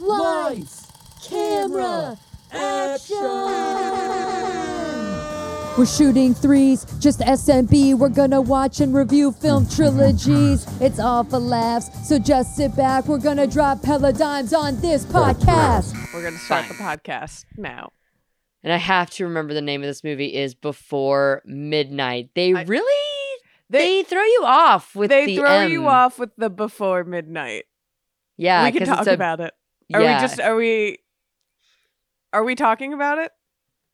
[0.00, 0.90] Lights,
[1.28, 2.16] camera,
[2.52, 3.18] action!
[5.78, 7.94] We're shooting threes, just SMB.
[7.98, 10.66] We're gonna watch and review film trilogies.
[10.80, 13.06] It's all for laughs, so just sit back.
[13.06, 15.94] We're gonna drop Pelodimes on this podcast.
[16.12, 17.90] We're going to start the podcast now.
[18.62, 22.30] And I have to remember the name of this movie is Before Midnight.
[22.34, 23.38] They I- really
[23.70, 25.70] They they throw you off with they the throw M.
[25.72, 27.64] you off with the before midnight.
[28.36, 29.52] Yeah, we can talk it's a- about it.
[29.92, 30.16] Are yeah.
[30.16, 30.98] we just are we
[32.32, 33.32] are we talking about it?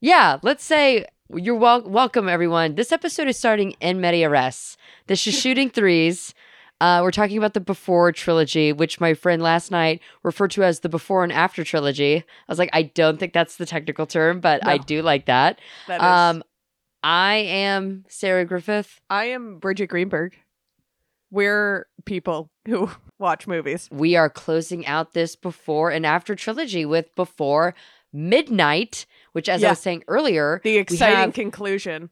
[0.01, 2.75] Yeah, let's say you're wel- welcome, everyone.
[2.75, 4.77] This episode is starting in media res.
[5.07, 6.35] This is shooting threes.
[6.81, 10.81] Uh, we're talking about the Before trilogy, which my friend last night referred to as
[10.81, 12.17] the Before and After trilogy.
[12.17, 15.61] I was like, I don't think that's the technical term, but I do like that.
[15.89, 16.43] That is Um,
[17.03, 19.01] I am Sarah Griffith.
[19.11, 20.37] I am Bridget Greenberg.
[21.31, 23.89] We're people who watch movies.
[23.93, 27.75] We are closing out this Before and After trilogy with Before
[28.13, 32.11] Midnight, which, as I was saying earlier, The exciting have- conclusion.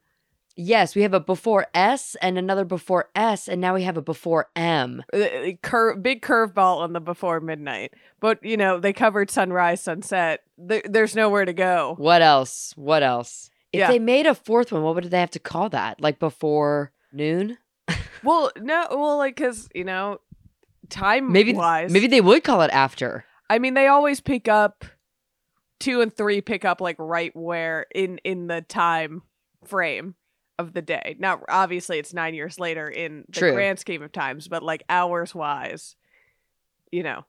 [0.61, 4.03] Yes, we have a before S and another before S, and now we have a
[4.03, 5.05] before M.
[5.13, 7.95] Uh, cur- big curveball on the before midnight.
[8.19, 10.41] But you know, they covered sunrise, sunset.
[10.57, 11.95] There- there's nowhere to go.
[11.99, 12.73] What else?
[12.77, 13.51] What else?
[13.73, 13.89] If Yeah.
[13.89, 16.01] they made a fourth one, what would they have to call that?
[16.01, 17.59] Like before noon?
[18.23, 20.21] Well, no, well, like because you know,
[20.89, 23.25] time Maybe wise, maybe they would call it after.
[23.51, 24.85] I mean, they always pick up
[25.81, 29.23] two and three pick up like right where in in the time
[29.65, 30.15] frame
[30.59, 31.17] of the day.
[31.19, 33.53] Now, obviously, it's nine years later in the True.
[33.53, 35.95] grand scheme of times, but like hours wise,
[36.91, 37.25] you know,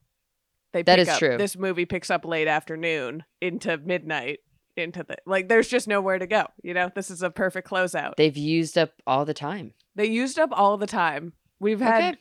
[0.73, 1.37] they That pick is up, true.
[1.37, 4.39] This movie picks up late afternoon into midnight
[4.79, 5.47] into the like.
[5.49, 6.45] There's just nowhere to go.
[6.63, 8.15] You know, this is a perfect closeout.
[8.15, 9.73] They've used up all the time.
[9.95, 11.33] They used up all the time.
[11.59, 12.17] We've had Okay.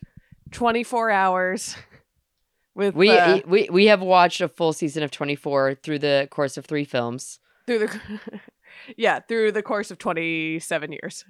[0.51, 1.77] 24 hours
[2.75, 6.57] with We uh, we we have watched a full season of 24 through the course
[6.57, 7.39] of 3 films.
[7.67, 8.01] through the
[8.97, 11.25] yeah through the course of 27 years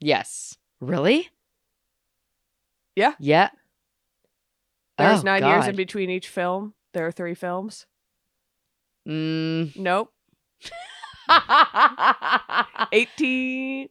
[0.00, 0.56] Yes.
[0.80, 1.28] Really?
[2.96, 3.12] Yeah.
[3.18, 3.50] Yeah.
[4.98, 7.86] there's Oh, nine years in between each film there are three films
[9.06, 9.76] Mm.
[9.76, 10.10] nope
[12.92, 13.88] 18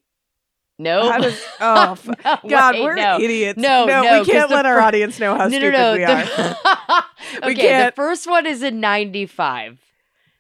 [0.78, 1.10] no.
[1.10, 3.18] How does- oh, No, god wait, we're no.
[3.20, 5.94] idiots No, no, we can't let our fir- audience know how no, stupid no, no.
[5.94, 7.06] we the- are
[7.38, 9.80] okay, We the can't- first one is in 95.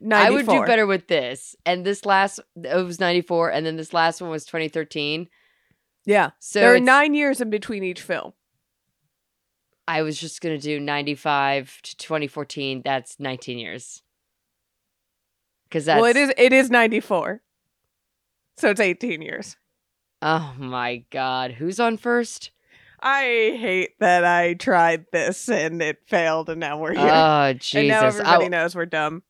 [0.01, 0.27] 94.
[0.27, 1.55] I would do better with this.
[1.65, 5.29] And this last, it was 94, and then this last one was 2013.
[6.05, 8.33] yeah So there are nine years in between each film
[9.87, 12.81] I was just going to do 95 to 2014.
[12.83, 14.01] That's 19 years.
[15.65, 16.01] Because that's.
[16.01, 17.41] well it is it is 94
[18.57, 19.57] so it's 18 years
[20.21, 21.51] Oh my God.
[21.51, 22.49] Who's on first?
[22.99, 23.21] I
[23.59, 27.11] hate that I tried this and it failed, and now we're here.
[27.11, 27.87] Oh, and Jesus.
[27.87, 29.21] now everybody I, knows we're dumb.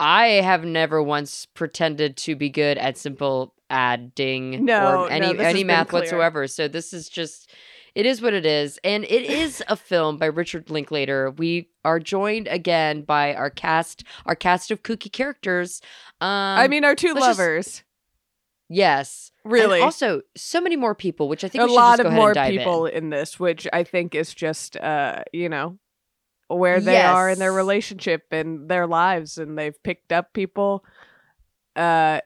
[0.00, 5.44] I have never once pretended to be good at simple adding No, or any no,
[5.44, 6.46] any math whatsoever.
[6.46, 7.50] So this is just
[7.98, 8.78] it is what it is.
[8.84, 11.32] And it is a film by Richard Linklater.
[11.32, 15.80] We are joined again by our cast, our cast of kooky characters.
[16.20, 17.84] Um I mean, our two let's just- lovers,
[18.68, 19.32] yes.
[19.44, 19.80] And really.
[19.80, 22.34] also so many more people, which I think a we lot just go of more
[22.34, 23.04] people in.
[23.04, 23.10] in.
[23.10, 25.78] this, which I think is just, uh, you know,
[26.48, 30.84] where they are in their relationship and their lives, and they've picked up people.
[31.74, 32.20] Uh,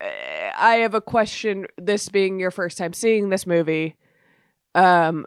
[0.00, 1.66] I have a question.
[1.78, 3.96] This being your first time seeing this movie,
[4.76, 5.26] um,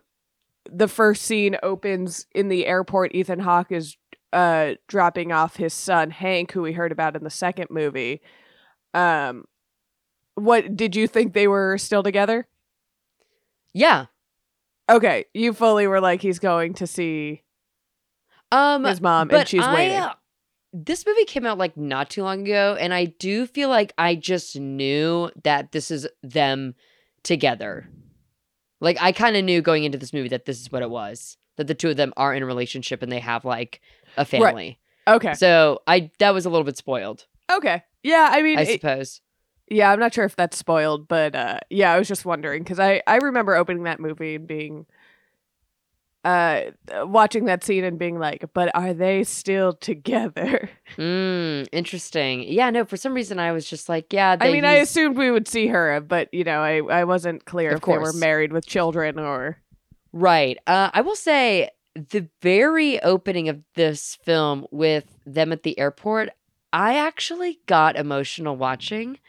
[0.71, 3.13] the first scene opens in the airport.
[3.13, 3.97] Ethan Hawke is
[4.31, 8.21] uh dropping off his son Hank, who we heard about in the second movie.
[8.93, 9.45] Um,
[10.35, 12.47] what did you think they were still together?
[13.73, 14.05] Yeah.
[14.89, 17.43] Okay, you fully were like he's going to see
[18.51, 19.97] Um his mom and she's I, waiting.
[19.97, 20.13] uh,
[20.73, 24.15] This movie came out like not too long ago, and I do feel like I
[24.15, 26.75] just knew that this is them
[27.23, 27.89] together.
[28.81, 31.37] Like I kind of knew going into this movie that this is what it was.
[31.57, 33.81] That the two of them are in a relationship and they have like
[34.15, 34.79] a family.
[35.07, 38.29] Okay, So I that was a little bit spoiled, okay, yeah.
[38.31, 39.21] I mean, I it- suppose.
[39.69, 42.79] yeah, I'm not sure if that's spoiled, but uh, yeah, I was just wondering because
[42.79, 44.85] I I remember opening that movie and being
[46.25, 46.61] uh
[47.03, 50.69] watching that scene and being like, but are they still together?
[50.97, 52.43] Mm, interesting.
[52.43, 55.31] Yeah, no, for some reason I was just like, yeah, I mean, I assumed we
[55.31, 58.51] would see her, but you know, I I wasn't clear Of if they were married
[58.51, 59.57] with children or
[60.11, 60.57] Right.
[60.67, 66.29] Uh, I will say the very opening of this film with them at the airport,
[66.73, 69.19] I actually got emotional watching.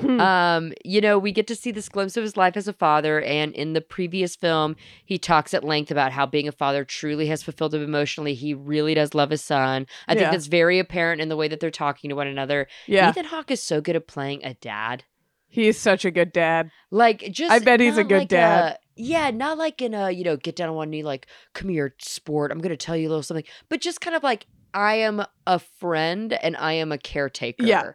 [0.00, 0.20] Hmm.
[0.20, 3.20] Um, you know, we get to see this glimpse of his life as a father,
[3.22, 7.28] and in the previous film, he talks at length about how being a father truly
[7.28, 8.34] has fulfilled him emotionally.
[8.34, 9.86] He really does love his son.
[10.06, 10.30] I think Yeah.
[10.32, 12.66] that's very apparent in the way that they're talking to one another.
[12.86, 15.04] yeah, Ethan Hawke is so good at playing a dad.
[15.48, 16.70] he's such a good dad.
[16.90, 18.72] Like just I bet he's a good like dad.
[18.74, 21.68] a- yeah, not like in a, you know, get down on one knee, like, come
[21.70, 22.50] here, sport.
[22.52, 23.44] I'm gonna tell you a little something.
[23.70, 27.64] But just kind of like I am a friend and I am a caretaker.
[27.64, 27.92] Yeah.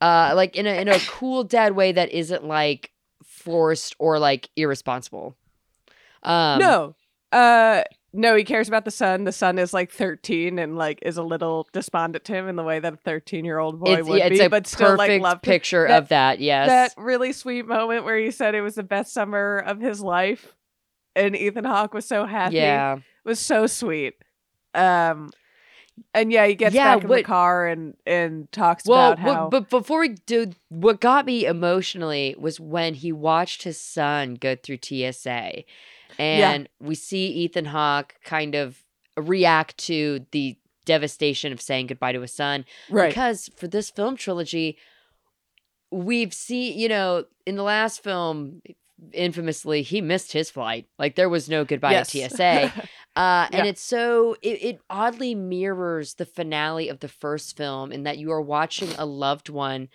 [0.00, 2.90] Uh like in a in a cool dad way that isn't like
[3.24, 5.36] forced or like irresponsible.
[6.22, 6.94] Um no,
[7.32, 7.82] uh,
[8.12, 9.24] no, he cares about the son.
[9.24, 12.62] The son is like thirteen and like is a little despondent to him in the
[12.64, 15.38] way that a thirteen-year-old boy it's, would yeah, it's be, a but still like him.
[15.40, 16.68] picture That- of that, yes.
[16.68, 20.56] That really sweet moment where he said it was the best summer of his life,
[21.14, 22.56] and Ethan Hawke was so happy.
[22.56, 22.96] yeah.
[23.24, 24.14] was so sweet.
[24.74, 25.30] Um,
[26.14, 29.18] and yeah, he gets Yeah, back in what- the car and and talks Well, about
[29.18, 34.34] how but before we do, what got me emotionally was when he watched his son
[34.34, 35.64] go through TSA,
[36.18, 38.82] and we see Ethan Hawke kind of
[39.16, 42.64] react to the devastation of saying goodbye to his son.
[42.88, 44.76] right, Because for this film trilogy,
[45.90, 48.62] we've seen, you know, in the last film,
[49.12, 50.86] infamously, he missed his flight.
[50.98, 52.14] Like there was no goodbye yes.
[52.14, 52.72] at TSA.
[53.20, 53.70] Uh, and Yeah.
[53.70, 58.32] it's so it, it oddly mirrors the finale of the first film in that you
[58.32, 59.90] are watching a loved one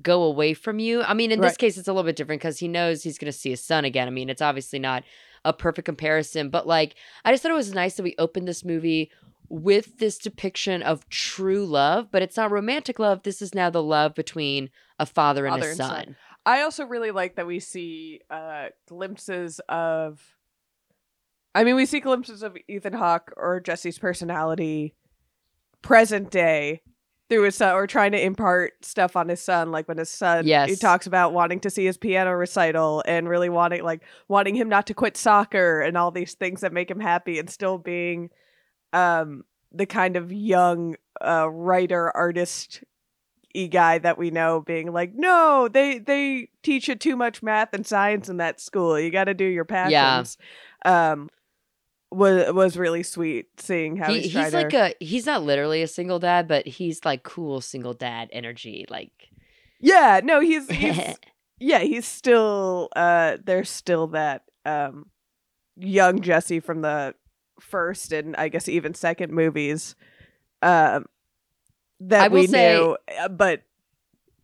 [0.00, 1.02] go away from you.
[1.02, 3.32] I mean, in this case, it's a little bit different because he knows he's going
[3.32, 4.06] to see his son again.
[4.06, 5.02] I mean, it's obviously not
[5.44, 6.94] a perfect comparison, but like,
[7.24, 9.10] I just thought it was nice that we opened this movie
[9.48, 13.24] with this depiction of true love, but it's not romantic love.
[13.24, 14.70] This is now the love between
[15.00, 16.04] a father and Father a and son.
[16.04, 16.16] son.
[16.46, 20.22] I also really like that we see uh glimpses of
[21.58, 24.94] I mean we see glimpses of Ethan Hawke or Jesse's personality
[25.82, 26.82] present day
[27.28, 30.46] through his son or trying to impart stuff on his son like when his son
[30.70, 34.68] he talks about wanting to see his piano recital and really wanting like wanting him
[34.68, 38.30] not to quit soccer and all these things that make him happy and still being
[38.92, 40.94] um the kind of young
[41.24, 42.84] uh writer artist
[43.52, 47.74] e guy that we know being like no they they teach you too much math
[47.74, 48.98] and science in that school.
[49.00, 50.38] You got to do your passions.
[50.84, 51.28] Um
[52.10, 55.82] was was really sweet seeing how He, he's, he's like to a he's not literally
[55.82, 58.86] a single dad, but he's like cool single dad energy.
[58.88, 59.28] Like
[59.80, 60.98] yeah no he's he's
[61.60, 65.06] yeah he's still uh there's still that um
[65.76, 67.14] young jesse from the
[67.60, 69.94] first and i guess even second movies
[70.62, 71.06] um
[72.00, 73.62] that we say- knew uh, but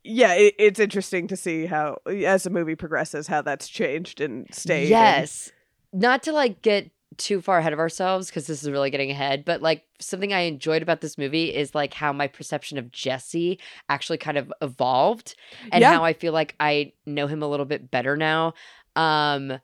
[0.04, 4.46] yeah it, it's interesting to see how as the movie progresses how that's changed and
[4.54, 5.50] stayed and- Yes.
[5.92, 9.44] Not to like get too far ahead of ourselves because this is really getting ahead,
[9.44, 13.58] but like something I enjoyed about this movie is like how my perception of Jesse
[13.88, 15.34] actually kind of evolved
[15.72, 15.94] and Yeah.
[15.94, 18.54] how I feel like I know him a little bit better now.
[18.96, 19.58] Um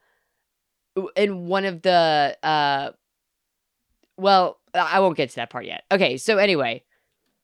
[1.17, 2.91] and one of the uh
[4.17, 5.85] well, I won't get to that part yet.
[5.91, 6.83] Okay, so anyway,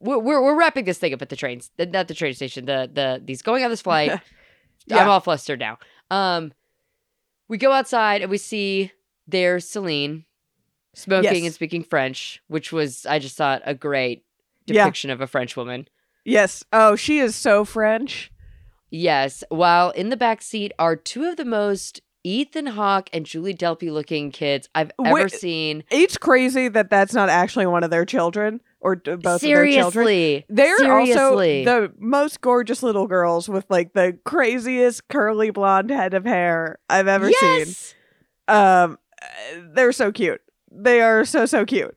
[0.00, 2.67] we're we're, we're wrapping this thing up at the trains, not the train station.
[2.67, 4.20] The the these going on this flight.
[4.93, 5.79] I'm all flustered now.
[6.11, 6.53] Um,
[7.49, 8.93] we go outside and we see
[9.26, 10.25] there's Celine
[10.94, 11.44] smoking Yes.
[11.44, 14.25] and speaking French, which was I just thought a great
[14.67, 14.84] Yeah.
[14.84, 15.88] depiction of a French woman.
[16.25, 18.32] yes oh she is so french
[18.88, 23.52] Yes, while in the back seat are two of the most Ethan Hawke and Julie
[23.55, 25.82] Delpy looking kids I've ever Wait, seen.
[25.90, 29.93] it's crazy that that's not actually one of their children or both of their children
[30.06, 31.67] Seriously, They're seriously.
[31.67, 36.79] also the most gorgeous little girls with like the craziest curly blonde head of hair
[36.89, 37.67] I've ever seen.
[38.48, 38.98] Um,
[39.74, 40.40] they're so cute.
[40.70, 41.96] They are so so cute.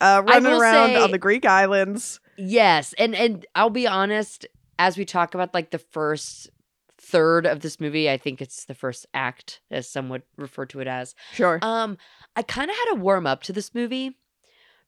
[0.00, 2.20] Uh, running around say- on the Greek islands.
[2.36, 4.46] Yes, and and I'll be honest,
[4.78, 6.50] as we talk about like the first
[6.98, 10.80] third of this movie, I think it's the first act, as some would refer to
[10.80, 11.14] it as.
[11.32, 11.58] Sure.
[11.60, 11.98] Um,
[12.36, 14.16] I kind of had to warm up to this movie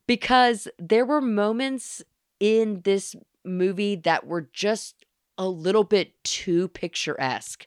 [0.07, 2.03] because there were moments
[2.41, 3.15] in this
[3.45, 5.05] movie that were just
[5.37, 7.67] a little bit too picturesque.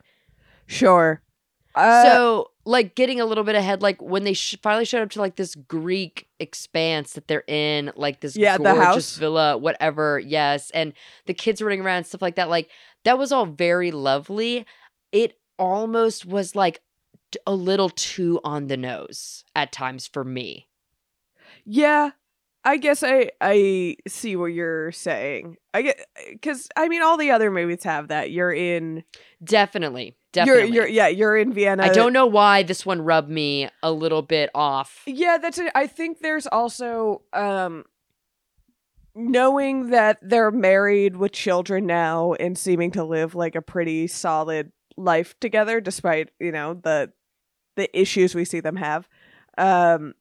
[0.66, 1.22] sure.
[1.76, 5.12] Uh, so, like getting a little bit ahead, like when they sh- finally showed up
[5.12, 9.18] to like this Greek expanse that they're in, like this Yeah, the house.
[9.18, 10.20] villa, whatever.
[10.20, 10.94] Yes, and
[11.28, 12.50] the kids running around and stuff like that.
[12.50, 12.70] Like
[13.04, 14.66] that was all very lovely.
[15.12, 16.82] It almost was like
[17.46, 20.68] a little too on the nose at times for me.
[21.66, 22.12] yeah,
[22.64, 25.58] I guess I I see what you're saying.
[25.74, 28.32] I get because I mean all the other movies have that.
[28.32, 29.04] You're in.
[29.44, 30.74] Definitely, definitely.
[30.74, 31.08] You're you're yeah.
[31.08, 31.84] You're in Vienna.
[31.84, 35.02] I don't know why this one rubbed me a little bit off.
[35.06, 35.72] Yeah, that's it.
[35.74, 37.86] I think there's also um
[39.16, 44.72] knowing that they're married with children now and seeming to live like a pretty solid
[44.98, 47.12] life together despite you know the
[47.76, 49.08] the issues we see them have
[49.58, 50.14] um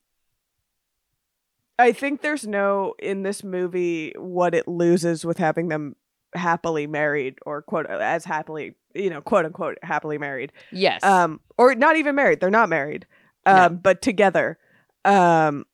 [1.78, 5.94] i think there's no in this movie what it loses with having them
[6.34, 11.02] happily married or quote as happily you know quote unquote happily married Yes.
[11.02, 13.06] um or not even married they're not married
[13.46, 13.68] um No.
[13.82, 14.58] but together
[15.04, 15.64] um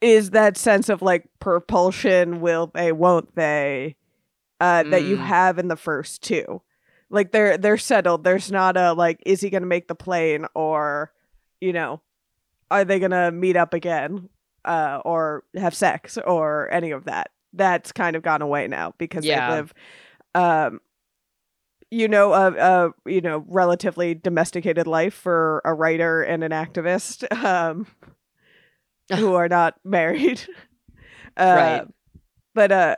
[0.00, 3.96] is that sense of like propulsion will they won't they
[4.60, 5.20] uh that you Mm.
[5.24, 6.60] have in the first two
[7.08, 11.12] like they're they're settled there's not a like is he gonna make the plane or
[11.60, 12.00] you know
[12.70, 14.28] are they gonna meet up again
[14.64, 19.24] uh or have sex or any of that that's kind of gone away now because
[19.24, 19.46] Yeah.
[19.46, 19.74] they live
[20.34, 20.80] um
[21.90, 27.24] you know a, a you know relatively domesticated life for a writer and an activist
[27.44, 27.86] um
[29.14, 30.40] who are not married
[31.36, 31.82] uh, Right.
[32.54, 32.96] but uh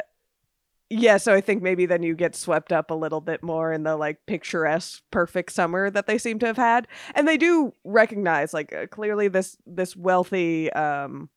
[0.90, 3.82] yeah so i think maybe then you get swept up a little bit more in
[3.82, 8.54] the like picturesque perfect summer that they seem to have had and they do recognize
[8.54, 11.28] like uh, clearly this this wealthy um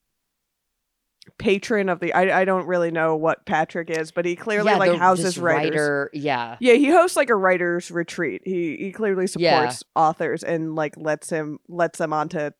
[1.38, 4.78] patron of the I, I don't really know what patrick is but he clearly yeah,
[4.78, 6.10] like the- houses writers writer.
[6.14, 6.58] Yeah.
[6.60, 8.42] yeah, he hosts like a writers retreat.
[8.46, 9.60] He he clearly Yeah.
[9.70, 12.52] supports authors and like lets him lets them onto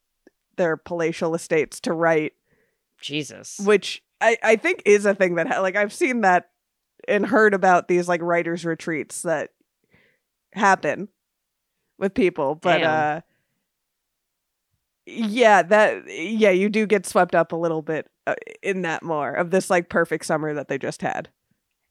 [0.58, 2.34] their palatial estates to write,
[3.00, 3.60] Jesus.
[3.64, 6.50] which I I think is a thing that ha- like I've seen that
[7.08, 9.50] and heard about these like writers retreats that
[10.54, 11.08] happen
[11.98, 13.18] with people, but Damn.
[13.18, 13.22] uh
[15.06, 18.08] yeah, that yeah, you do get swept up a little bit
[18.62, 21.30] in that more of this like perfect summer that they just had.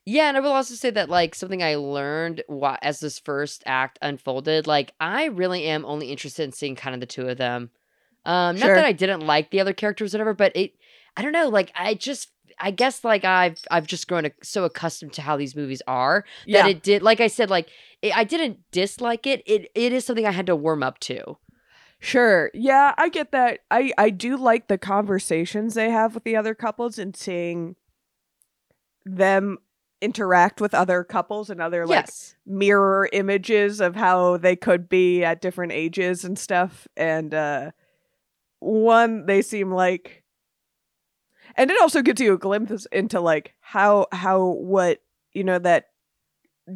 [0.07, 3.63] Yeah, and I will also say that like something I learned wa- as this first
[3.67, 7.37] act unfolded, like I really am only interested in seeing kind of the two of
[7.37, 7.71] them.
[8.25, 8.75] Um, not Sure.
[8.75, 10.73] that I didn't like the other characters, or whatever, but it,
[11.17, 14.65] I don't know, like I just, I guess, like I've, I've just grown ac- so
[14.65, 16.63] accustomed to how these movies are Yeah.
[16.63, 17.69] that it did, like I said, like
[18.03, 19.43] it, I didn't dislike it.
[19.47, 21.37] It, it is something I had to warm up to.
[22.01, 22.51] Sure.
[22.55, 23.61] Yeah, I get that.
[23.71, 27.77] I I do like the conversations they have with the other couples and seeing
[29.05, 29.59] them
[30.01, 32.35] interact with other couples and other like yes.
[32.47, 37.71] mirror images of how they could be at different ages and stuff and uh
[38.61, 40.23] one they seem like
[41.55, 45.03] and it also gives you a glimpse into like how how what
[45.35, 45.90] you know that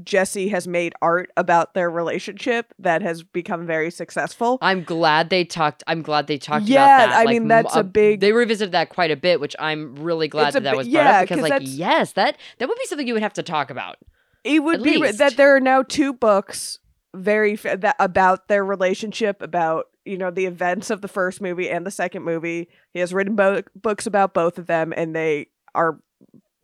[0.03, 4.59] Jesse has made art about their relationship that has become very successful.
[4.63, 5.85] I'm glad they talked.
[5.87, 7.17] I'm glad they talked Yeah, about that.
[7.21, 9.95] I like, mean, that's a uh, big- They revisited that quite a bit, which I'm
[9.97, 12.79] really glad that that was brought yeah, up because, 'cause like, yes, that that would
[12.79, 13.97] be something you would have to talk about.
[14.43, 15.19] it would be least.
[15.19, 16.79] that there are now two books
[17.15, 21.87] very that about their relationship about you know the events of the first movie and
[21.87, 25.47] the second movie he has written bo- books about both of them and they
[25.77, 26.01] are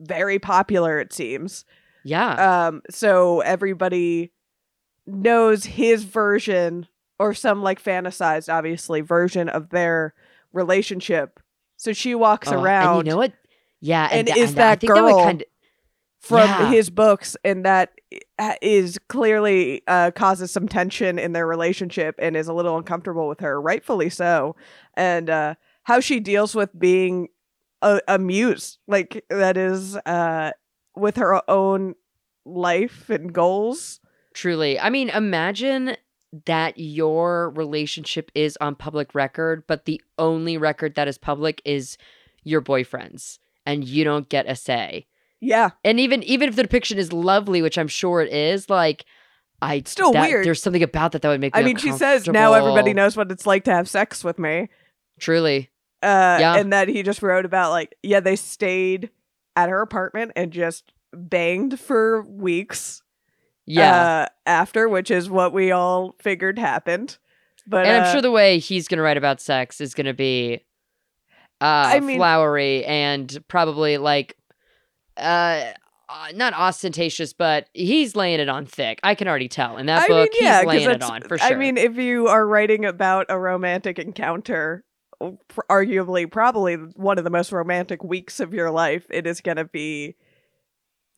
[0.01, 1.63] very popular it seems
[2.03, 4.31] Yeah, um so everybody
[5.05, 6.87] knows his version
[7.19, 10.13] or some like fantasized obviously version of their
[10.53, 11.39] relationship
[11.77, 13.33] so she walks Oh, around And you know what?
[13.79, 15.47] Yeah, And tha- is that think that girl- kind of
[16.19, 16.71] from Yeah.
[16.71, 17.91] his books and that
[18.61, 23.39] is clearly uh, causes some tension in their relationship and is a little uncomfortable with
[23.39, 24.55] her rightfully so
[24.95, 27.27] and uh, how she deals with being
[27.81, 30.51] a, a muse like that is uh,
[31.01, 31.95] with her own
[32.45, 33.99] life and goals
[34.33, 34.79] truly.
[34.79, 35.97] I mean, imagine
[36.45, 41.97] that your relationship is on public record, but the only record that is public is
[42.43, 45.05] your boyfriend's, and you don't get a say.
[45.41, 49.03] yeah And even even if the depiction is lovely, which I'm sure it is, like
[49.61, 50.45] I Still that- weird.
[50.45, 51.61] There's something about that that would make me.
[51.61, 54.69] i mean she says now everybody knows what it's like to have sex with me
[55.19, 55.69] Truly,
[56.01, 56.55] uh, Yeah.
[56.55, 59.11] and that he just wrote about like yeah they stayed
[59.55, 63.01] at her apartment and just banged for weeks
[63.65, 64.25] yeah.
[64.25, 67.17] uh, after, which is what we all figured happened.
[67.67, 70.65] But and uh, I'm sure the way he's gonna write about sex is gonna be,
[71.61, 71.65] uh,
[71.95, 74.37] I mean- flowery and probably like,
[75.17, 75.63] uh.
[76.09, 78.99] uh, Not ostentatious, but he's laying it on thick.
[79.03, 80.29] I can already tell in that I book.
[80.33, 81.47] mean, yeah, he's laying it on for sure.
[81.47, 84.83] I mean, if you are writing about a romantic encounter,
[85.69, 89.65] arguably probably one of the most romantic weeks of your life, it is going to
[89.65, 90.15] be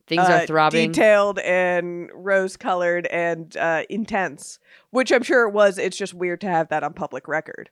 [0.06, 0.92] things uh, are throbbing.
[0.92, 4.58] detailed and rose-colored and uh, intense.
[4.90, 5.78] Which I'm sure it was.
[5.78, 7.70] It's just weird to have that on public record.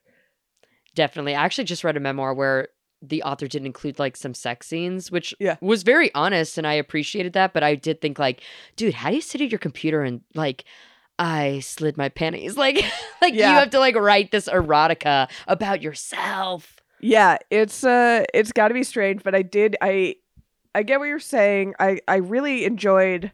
[0.95, 1.35] Definitely.
[1.35, 2.69] I actually just read a memoir where
[3.01, 5.57] the author did include like some sex scenes, which Yeah.
[5.59, 7.53] was very honest and I appreciated that.
[7.53, 8.41] But I did think like,
[8.75, 10.63] dude, how do you sit at your computer and like
[11.23, 12.57] I slid my panties?
[12.63, 12.83] Like
[13.21, 16.77] like you have to like write this erotica about yourself.
[16.99, 20.15] Yeah, it's uh it's got to be strange, but I did I
[20.75, 21.75] I get what you're saying.
[21.79, 23.31] I I really enjoyed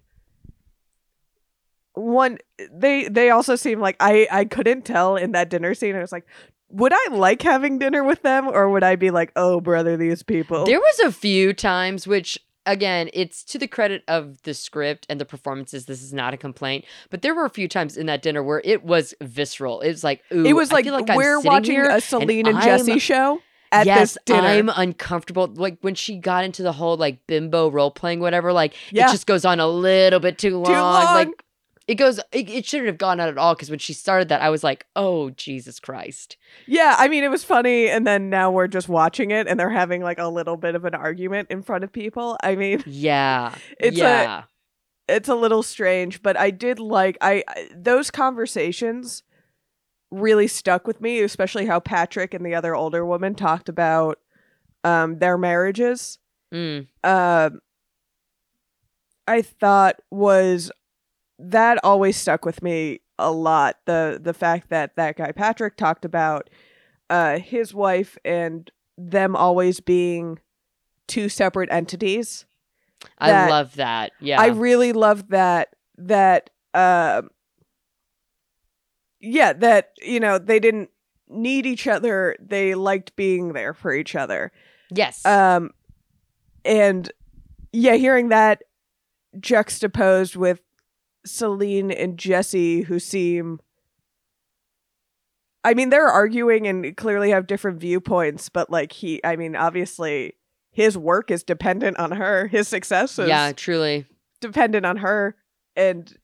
[1.94, 2.38] one
[2.72, 5.96] they they also seem like I I couldn't tell in that dinner scene.
[5.96, 6.26] I was like,
[6.70, 10.24] would I like having dinner with them or would I be like, "Oh, brother, these
[10.24, 12.40] people." There was a few times which
[12.72, 15.86] again, it's to the credit of the script and the performances.
[15.86, 18.62] This is not a complaint, but there were a few times in that dinner where
[18.64, 19.82] it was visceral.
[19.82, 22.48] It was like, ooh, it was I like, feel like we're watching here a Celine
[22.48, 24.48] and, I'm- Jesse show at yes, this dinner.
[24.48, 25.48] I'm uncomfortable.
[25.54, 28.54] Like when she got into the whole like bimbo role playing, whatever.
[28.54, 29.08] Like Yeah.
[29.08, 30.72] it just goes on a little bit too long.
[30.74, 31.04] long.
[31.14, 31.44] Like
[31.90, 32.20] it goes.
[32.32, 33.56] It, it shouldn't have gone out at all.
[33.56, 36.38] Because when she started that, I was like, oh Jesus Christ.
[36.68, 39.70] Yeah, I mean, it was funny, and then now we're just watching it, and they're
[39.72, 42.38] having like a little bit of an argument in front of people.
[42.44, 44.44] I mean, Yeah, It's a- yeah.
[45.08, 49.24] it's a little strange, but I did like I I- those conversations
[50.12, 54.20] really stuck with me, especially how Patrick and the other older woman talked about
[54.84, 56.20] um their marriages.
[56.54, 56.88] Mm.
[57.04, 57.62] Um
[59.28, 60.72] I thought was
[61.40, 63.78] that always stuck with me a lot.
[63.86, 66.50] The the fact that that guy Patrick talked about
[67.10, 70.40] uh his wife and them always being
[71.08, 72.46] two separate entities.
[73.18, 74.12] I love that.
[74.20, 77.30] Yeah, I really love that that um
[79.22, 80.90] yeah, that you know, they didn't
[81.30, 82.36] need each other.
[82.40, 84.52] They liked being there for each other.
[84.92, 85.26] yes.
[85.26, 85.72] Um
[86.66, 87.12] and
[87.72, 88.64] yeah, hearing that
[89.40, 90.62] juxtaposed with
[91.26, 93.60] Celine and Jesse who seem
[95.62, 100.36] I mean, they're arguing and clearly have different viewpoints, but like he I mean, obviously
[100.72, 102.48] his work is dependent on her.
[102.48, 104.06] His success is yeah, truly.
[104.40, 105.36] dependent on her
[105.76, 106.18] and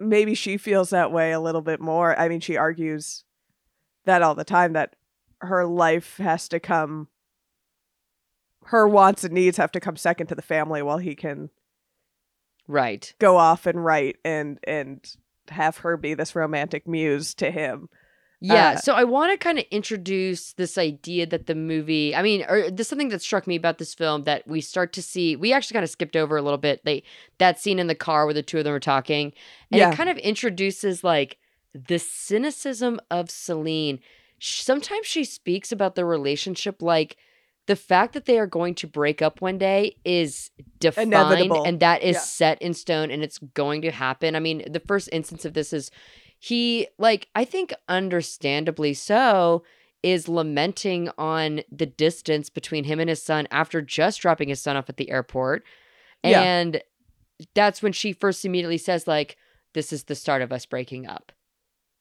[0.00, 3.24] maybe she feels that way a little bit more i mean she argues
[4.04, 4.96] that all the time that
[5.40, 7.08] her life has to come
[8.66, 11.50] her wants and needs have to come second to the family while he can
[12.66, 13.12] Right.
[13.18, 15.14] go off and write and and
[15.48, 17.88] have her be this romantic muse to him
[18.40, 22.22] Yeah, Uh, so I want to kind of introduce this idea that the movie, I
[22.22, 25.34] mean, or there's something that struck me about this film that we start to see.
[25.36, 26.84] We actually kind of skipped over a little bit.
[26.84, 27.04] They
[27.38, 29.32] that scene in the car where the two of them are talking,
[29.70, 29.92] and Yeah.
[29.92, 31.38] it kind of introduces like
[31.74, 33.98] the cynicism of Celine.
[34.40, 37.16] Sometimes she speaks about the relationship like
[37.66, 40.50] the fact that they are going to break up one day is
[40.80, 41.64] defined Inevitable.
[41.64, 42.20] and that is Yeah.
[42.20, 44.36] set in stone and it's going to happen.
[44.36, 45.90] I mean, the first instance of this is
[46.38, 49.64] he like I think understandably so
[50.02, 54.76] is lamenting on the distance between him and his son after just dropping his son
[54.76, 55.64] off at the airport.
[56.22, 56.42] Yeah.
[56.42, 56.82] And
[57.54, 59.36] that's when she first immediately says like
[59.72, 61.32] this is the start of us breaking up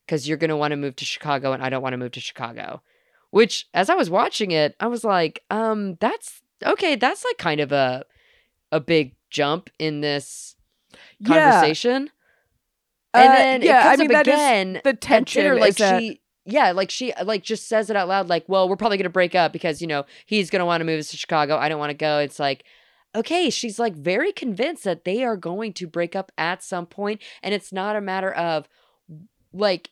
[0.10, 2.12] cuz you're going to want to move to Chicago and I don't want to move
[2.12, 2.82] to Chicago.
[3.34, 7.60] Which as I was watching it, I was like, um that's okay, that's like kind
[7.60, 8.06] of a
[8.72, 10.56] a big jump in this
[11.26, 12.12] conversation.
[13.12, 16.22] Uh, And then yeah, it I mean, up again the tension dinner, like that- she
[16.46, 19.34] yeah like she like just says it out loud like well we're probably gonna break
[19.34, 21.58] up because you know he's gonna want to move us to chicago.
[21.58, 22.20] I don't want to go.
[22.20, 22.66] It's like
[23.16, 27.20] okay she's like very convinced that they are going to break up at some point
[27.42, 28.68] and it's not a matter of
[29.54, 29.90] like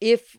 [0.00, 0.38] if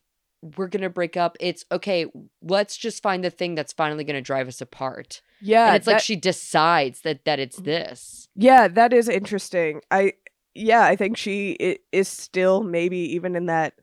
[0.58, 2.06] we're gonna break up it's okay
[2.42, 6.00] let's just find the thing that's finally gonna drive us apart yeah and it's like
[6.00, 9.82] she decides that that it's this Yeah, that is interesting.
[9.92, 10.14] I
[10.54, 13.74] yeah, I think she is still maybe even in that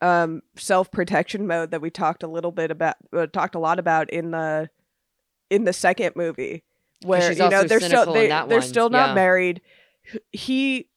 [0.00, 4.08] um self-protection mode that we talked a little bit about uh, talked a lot about
[4.10, 4.70] in the
[5.50, 6.64] in the second movie
[7.04, 9.14] where you know they're still they, they're one, still not yeah.
[9.14, 9.60] married.
[10.32, 10.88] He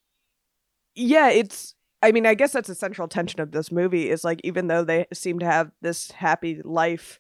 [0.96, 4.40] yeah, it's I mean, I guess that's a central tension of this movie is like
[4.44, 7.20] even though they seem to have this happy life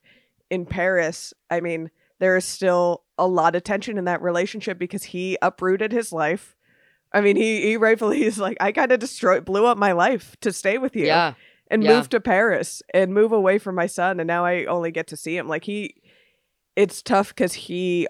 [0.49, 5.03] in Paris, I mean, there is still a lot of tension in that relationship because
[5.03, 6.55] he uprooted his life.
[7.11, 10.35] I mean, he he rightfully is like, I kind of destroyed, blew up my life
[10.41, 11.33] to stay with you, yeah
[11.69, 11.95] and yeah.
[11.95, 15.17] move to Paris and move away from my son, and now I only get to
[15.17, 15.47] see him.
[15.47, 15.95] Like he,
[16.75, 18.07] it's tough because he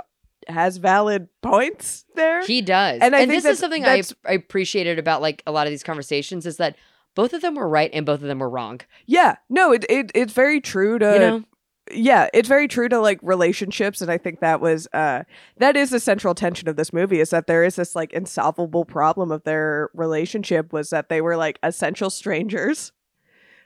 [0.49, 2.45] has valid points there.
[2.45, 2.95] He does.
[2.95, 5.71] And And, I think this is something I, I appreciated about like a lot of
[5.71, 6.75] these conversations is that
[7.15, 8.81] both of them were right and both of them were wrong.
[9.05, 11.43] yeah, no, it, it it's very true to you know?
[11.91, 15.23] yeah, it's very true to like relationships, and I think that was uh
[15.57, 18.85] that is the central tension of this movie is that there is this like insolvable
[18.85, 22.91] problem of their relationship was that they were like essential strangers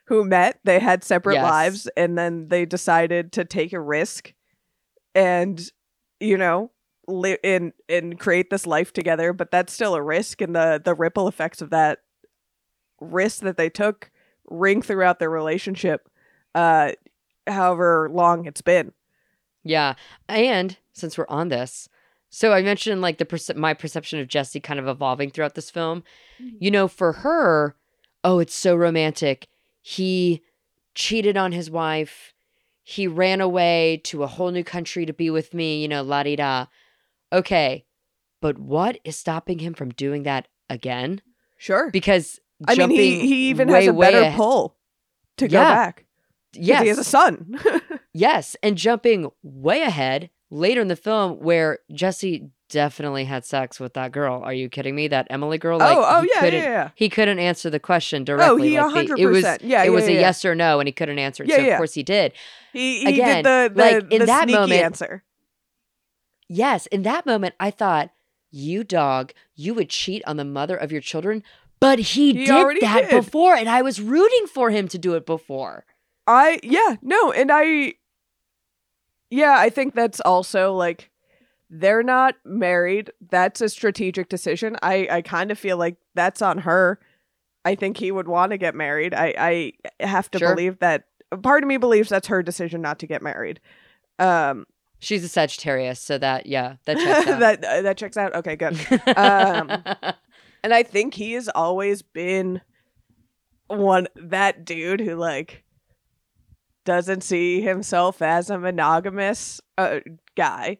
[0.05, 1.43] who met, they had separate Yes.
[1.43, 4.33] lives, and then they decided to take a risk
[5.13, 5.71] and
[6.21, 6.71] you know
[7.07, 10.93] live and and create this life together, but that's still a risk, and the the
[10.93, 11.99] ripple effects of that
[12.99, 14.11] risk that they took
[14.49, 16.07] ring throughout their relationship.
[16.55, 16.91] Uh
[17.47, 18.93] however long it's been.
[19.63, 19.95] Yeah.
[20.29, 21.89] And since we're on this,
[22.29, 25.69] So I mentioned like the perce- my perception of Jesse kind of evolving throughout this
[25.69, 26.03] film.
[26.41, 26.57] Mm-hmm.
[26.59, 27.75] You know, for her,
[28.23, 29.47] oh, it's so romantic.
[29.81, 30.41] He
[30.95, 32.33] cheated on his wife.
[32.83, 36.23] He ran away to a whole new country to be with me, you know, la
[36.23, 36.65] di da.
[37.31, 37.85] Okay.
[38.41, 41.21] But what is stopping him from doing that again?
[41.57, 41.91] Sure.
[41.91, 44.77] Because I mean, he he even way, has a better ahe- pull
[45.37, 45.57] to go back.
[45.57, 45.73] Yeah.
[45.75, 46.05] back.
[46.53, 46.81] 'Cause Yes.
[46.81, 47.59] he has a son.
[48.13, 53.93] Yes, and jumping way ahead later in the film where Jesse definitely had sex with
[53.93, 54.41] that girl.
[54.43, 55.07] Are you kidding me?
[55.07, 55.75] That Emily girl?
[55.75, 56.89] Oh, like, oh, oh yeah, yeah, yeah.
[56.95, 58.77] He couldn't answer the question oh, directly.
[58.79, 59.59] Oh, he like, they- It was, 100%.
[59.61, 61.49] Yeah, it yeah, was a yes or no, and he couldn't answer it.
[61.49, 61.67] Yeah, so yeah.
[61.73, 62.33] of course he did.
[62.73, 65.23] He he Again, did the the, like, in the that sneaky moment- answer.
[66.47, 68.09] Yes, in that moment, I thought,
[68.49, 71.43] you dog, you would cheat on the mother of your children.
[71.79, 73.23] But he, He did that did.
[73.23, 75.85] before, and I was rooting for him to do it before.
[76.27, 77.95] I yeah no, and I
[79.29, 81.10] yeah I think that's also like
[81.73, 83.11] they're not married.
[83.29, 84.75] That's a strategic decision.
[84.83, 86.99] I I kind of feel like that's on her.
[87.63, 89.13] I think he would want to get married.
[89.13, 90.53] I I have to Sure.
[90.53, 91.05] believe that.
[91.41, 93.61] Part of me believes that's her decision not to get married.
[94.19, 94.65] Um,
[94.99, 97.39] She's a Sagittarius, so that, yeah, that checks out.
[97.39, 98.35] that uh, that checks out.
[98.35, 98.73] Okay, good.
[99.17, 99.71] um,
[100.63, 102.61] And I think he has always been
[103.67, 105.63] one that dude who like
[106.85, 109.99] doesn't see himself as a monogamous uh,
[110.35, 110.77] guy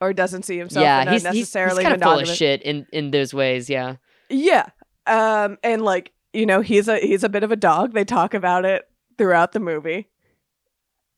[0.00, 2.86] or doesn't see himself yeah, he's, he's, he's necessarily kind of full of shit in,
[2.92, 3.96] in those ways, yeah.
[4.28, 4.66] Yeah.
[5.06, 7.94] Um and like, you know, he's a he's a bit of a dog.
[7.94, 10.08] They talk about it throughout the movie.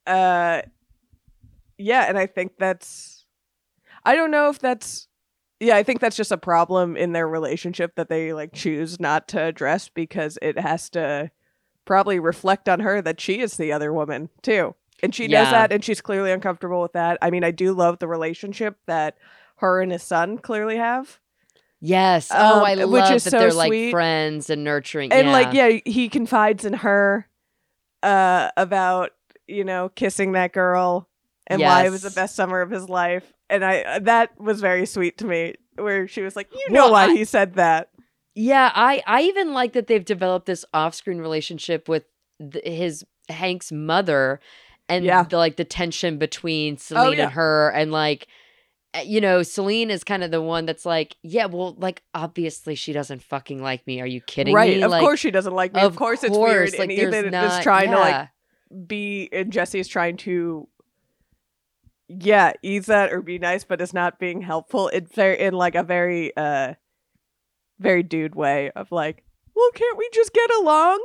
[0.07, 0.63] Uh
[1.79, 3.25] yeah, and I think that's
[4.05, 5.09] I don't know if that's
[5.61, 9.29] yeah, I think that's just a problem in their relationship that they like choose not
[9.29, 11.31] to address because it has to
[11.85, 14.75] probably reflect on her that she is the other woman too.
[15.03, 15.51] And she knows Yeah.
[15.53, 17.19] that and she's clearly uncomfortable with that.
[17.23, 19.17] I mean, I do love the relationship that
[19.57, 21.19] her and his son clearly have.
[21.81, 22.31] Yes.
[22.33, 25.13] Oh, Um, I which love is that so they're like friends and nurturing.
[25.13, 25.33] and yeah.
[25.33, 27.27] like yeah he confides in her
[28.03, 29.13] uh about
[29.47, 31.09] you know kissing that girl
[31.47, 32.15] and why it was the Yes.
[32.15, 36.07] best summer of his life and i uh, that was very sweet to me where
[36.09, 37.91] she was like you know Well, why I- he said that
[38.35, 42.05] Yeah, I I even like that they've developed this off-screen relationship with
[42.39, 44.41] th- his Hank's mother
[44.91, 45.23] and Yeah.
[45.23, 47.25] the like the tension between Celine yeah.
[47.25, 48.27] and her and like
[48.93, 52.75] uh, you know, Celine is kind of the one that's like, yeah, well, like obviously
[52.75, 54.01] she doesn't fucking like me.
[54.01, 54.75] Are you kidding right me?
[54.77, 54.85] Right.
[54.85, 57.59] Of like, course she doesn't like me of, course it's weird like and ethan not,
[57.59, 58.29] is trying to like
[58.87, 60.69] be and Jesse is trying to
[62.09, 65.77] yeah ease that or be nice but it's not being helpful it's very in like
[65.77, 66.75] a very uh
[67.79, 69.23] very dude way of like
[69.55, 71.01] well can't we just get along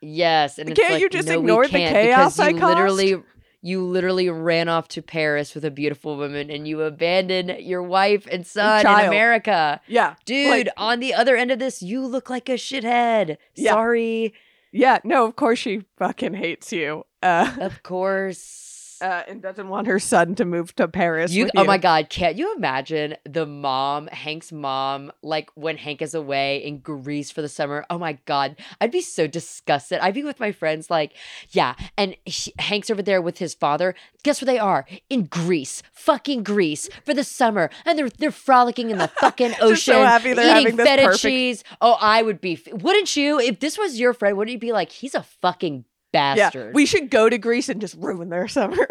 [0.00, 3.16] Yes, and Can't like, you just no, ignore the can't chaos because I you literally
[3.60, 8.26] you literally ran off to Paris with a beautiful woman and you abandoned your wife
[8.30, 9.06] and son in.
[9.08, 9.80] America.
[9.88, 13.36] yeah Dude, Like- on the other end of this, you look like a shithead.
[13.56, 13.72] Yeah.
[13.72, 14.32] Sorry.
[14.70, 17.04] Yeah, no, of course she fucking hates you.
[17.22, 18.67] Uh, Of course.
[19.00, 21.32] Uh and doesn't want her son to move to Paris.
[21.32, 21.66] You, oh you.
[21.66, 26.78] my god, can't you imagine the mom, Hank's mom, like when Hank is away in
[26.78, 27.84] Greece for the summer?
[27.90, 29.98] Oh my god, I'd be so disgusted.
[30.00, 31.12] I'd be with my friends, like,
[31.50, 33.94] yeah, and he, Hank's over there with his father.
[34.22, 34.86] Guess where they are?
[35.08, 39.94] In Greece, fucking Greece for the summer, and they're they're frolicking in the fucking ocean,
[39.94, 41.64] so happy they're eating feta perfect- cheese.
[41.80, 42.60] Oh, I would be.
[42.72, 43.38] Wouldn't you?
[43.38, 46.74] If this was your friend, wouldn't you be like, he's a fucking Yeah, bastard?
[46.74, 48.86] we should go to Greece and just ruin their summer.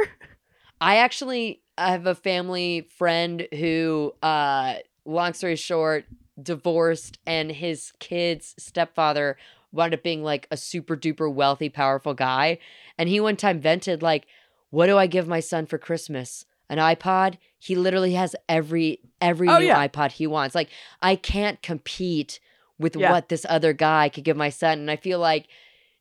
[0.80, 4.76] I actually have a family friend who, uh,
[5.06, 6.06] long story short,
[6.42, 9.38] divorced, and his kid's stepfather
[9.72, 12.60] wound up being like a super duper wealthy, powerful guy.
[12.98, 14.28] And he one time vented, like,
[14.70, 16.46] what do I give my son for Christmas?
[16.70, 17.38] An iPod?
[17.58, 19.88] He literally has every every Oh, new yeah.
[19.88, 20.54] iPod he wants.
[20.54, 20.70] Like,
[21.02, 22.40] I can't compete
[22.78, 23.10] with Yeah.
[23.12, 24.80] what this other guy could give my son.
[24.80, 25.48] And I feel like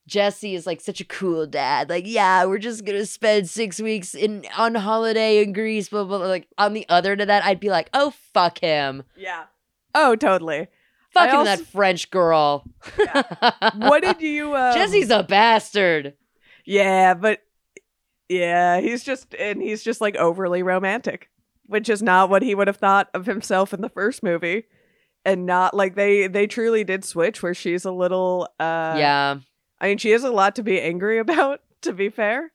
[0.07, 1.89] Jesse is like such a cool dad.
[1.91, 5.89] Like, yeah, we're just gonna spend six weeks in on holiday in Greece.
[5.89, 6.19] Blah blah.
[6.19, 6.27] blah.
[6.29, 9.45] Like on the other end of that, I'd be like, oh fuck him, yeah.
[9.95, 10.69] Oh, totally.
[11.11, 12.65] fuck I him, also- that French girl.
[13.77, 14.55] What did you?
[14.57, 16.15] Um, Jesse's a bastard.
[16.65, 17.41] Yeah, but
[18.29, 21.31] yeah, he's just and he's just like overly romantic,
[21.67, 24.65] which is not what he would have thought of himself in the first movie,
[25.25, 28.49] and not like they they truly did switch where she's a little.
[28.59, 29.37] uh yeah,
[29.81, 32.53] I mean, she has a lot to be angry about, to be fair.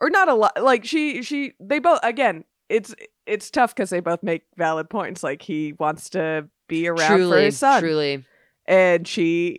[0.00, 0.62] Or not a lot.
[0.62, 2.94] Like she she they both again, it's
[3.26, 5.22] it's tough cuz they both make valid points.
[5.22, 8.24] Like he wants to be around for his son truly.
[8.66, 9.58] and she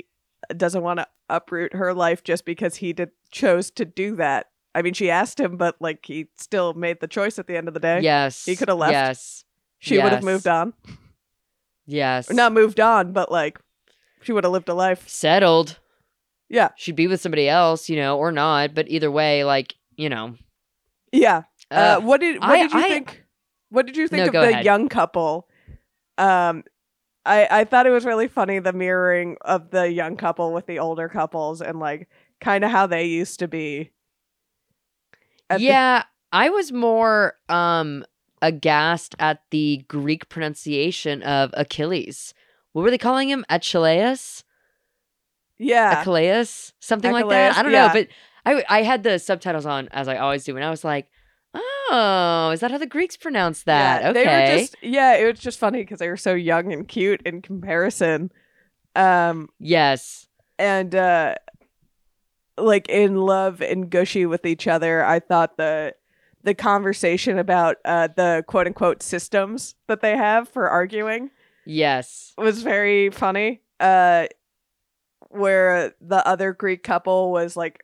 [0.55, 4.47] doesn't want to uproot her life just because he did chose to do that.
[4.75, 7.67] I mean, she asked him, but like he still made the choice at the end
[7.69, 8.01] of the day.
[8.01, 8.91] Yes, He coulda left.
[8.91, 9.45] Yes,
[9.79, 10.73] she would have moved on.
[11.85, 12.29] Yes.
[12.29, 13.59] Or not moved on, but like
[14.21, 15.07] she would have lived a life.
[15.07, 15.79] Settled.
[16.55, 16.69] Yeah.
[16.77, 18.73] She'd be with somebody else, you know, or not.
[18.73, 20.35] But either way, like, you know.
[21.11, 21.43] Yeah.
[21.69, 23.23] Uh, Uh, what did what I- did you I- think?
[23.69, 24.65] What did you think No, of the ahead.
[24.65, 25.49] young couple?
[26.17, 26.63] Um,
[27.25, 30.79] I I thought it was really funny the mirroring of the young couple with the
[30.79, 32.07] older couples and like
[32.39, 33.91] kind of how they used to be.
[35.49, 38.05] at the- yeah, I was more um
[38.41, 42.33] aghast at the Greek pronunciation of Achilles.
[42.71, 43.43] What were they calling him?
[43.49, 44.43] Achilles?
[45.57, 46.73] Yeah, Achilles?
[46.79, 47.57] Something like that.
[47.57, 47.87] I don't yeah.
[47.87, 48.07] know, but
[48.45, 51.07] I I had the subtitles on as I always do, and I was like,
[51.53, 54.23] "Oh, is that how the Greeks pronounce that?" Yeah, okay.
[54.25, 57.21] They were just yeah, it was just funny because they were so young and cute
[57.25, 58.31] in comparison.
[58.95, 60.27] Um, yes.
[60.57, 61.35] and uh
[62.57, 65.93] like in love and gushy with each other i thought the
[66.43, 71.29] the conversation about uh the quote unquote systems that they have for arguing
[71.65, 72.33] Yes.
[72.37, 74.27] was very funny uh
[75.35, 77.83] where the other greek couple was like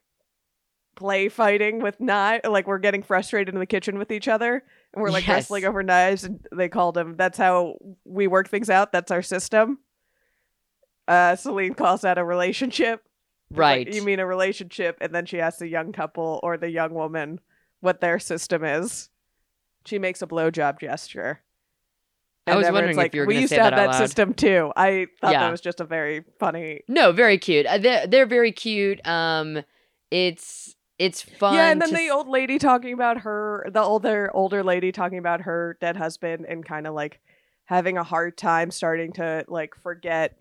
[0.95, 5.01] play fighting with knives like we're getting frustrated in the kitchen with each other and
[5.01, 5.35] we're like Yes.
[5.35, 8.91] wrestling over knives and they called them that's how we work things out.
[8.91, 9.79] That's our system.
[11.07, 13.03] Uh celine calls that a relationship.
[13.49, 13.93] It's like, Right.
[13.93, 14.97] you mean a relationship?
[15.01, 17.39] And then she asks the young couple or the young woman
[17.79, 19.09] what their system is.
[19.85, 21.41] She makes a blowjob gesture
[22.47, 24.71] I was wondering if like, you were we used to have that that system too
[24.75, 25.41] i thought Yeah.
[25.41, 27.65] that was just a very funny No, very cute.
[27.65, 29.05] Uh, they're, they're very cute.
[29.07, 29.63] Um,
[30.09, 31.53] it's it's fun.
[31.55, 35.17] yeah and then the s- old lady talking about her the older older lady talking
[35.17, 37.19] about her dead husband and kind of like
[37.65, 40.37] having a hard time starting to like forget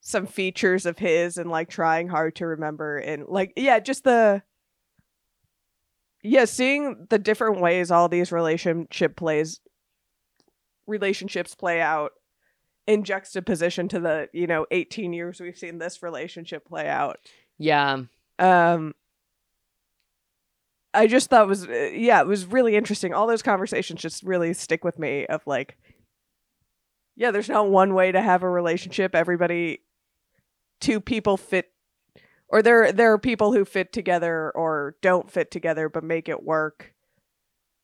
[0.00, 4.42] some features of his and like trying hard to remember and like yeah just the
[6.22, 9.60] yeah seeing the different ways all these relationship plays
[10.86, 12.12] relationships play out
[12.86, 17.18] in juxtaposition to the you know 18 years we've seen this relationship play out.
[17.58, 18.02] Yeah.
[18.38, 18.94] um
[20.94, 23.12] i just thought was yeah it was really interesting.
[23.12, 25.76] All those conversations just really stick with me of like
[27.16, 29.14] yeah there's not one way to have a relationship.
[29.14, 29.80] Everybody
[30.80, 31.72] two people fit
[32.48, 36.44] or there there are people who fit together or don't fit together but make it
[36.44, 36.94] work.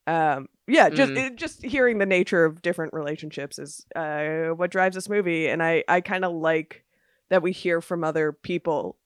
[0.07, 1.17] Um yeah just Mm.
[1.27, 5.61] it, just hearing the nature of different relationships is uh what drives this movie and
[5.61, 6.85] i i kind of like
[7.29, 8.97] that we hear from other people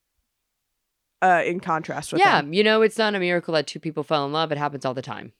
[1.21, 2.53] uh in contrast with Yeah, them.
[2.53, 4.51] you know, it's not a miracle that two people fell in love.
[4.51, 5.31] It happens all the time.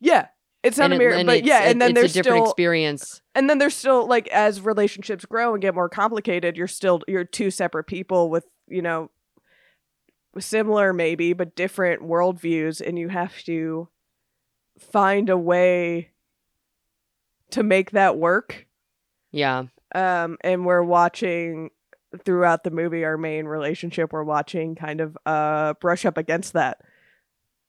[0.00, 0.26] yeah
[0.64, 2.50] it's not and a it- and but yeah and then it's there's a different still
[2.52, 3.20] experience.
[3.34, 7.22] and then there's still like as relationships grow and get more complicated you're still you're
[7.22, 9.10] two separate people with you know
[10.38, 13.88] similar maybe but different worldviews and you have to
[14.78, 16.10] find a way
[17.50, 18.66] to make that work
[19.32, 19.64] Yeah.
[19.94, 21.70] um and we're watching
[22.24, 26.78] throughout the movie our main relationship we're watching kind of uh brush up against that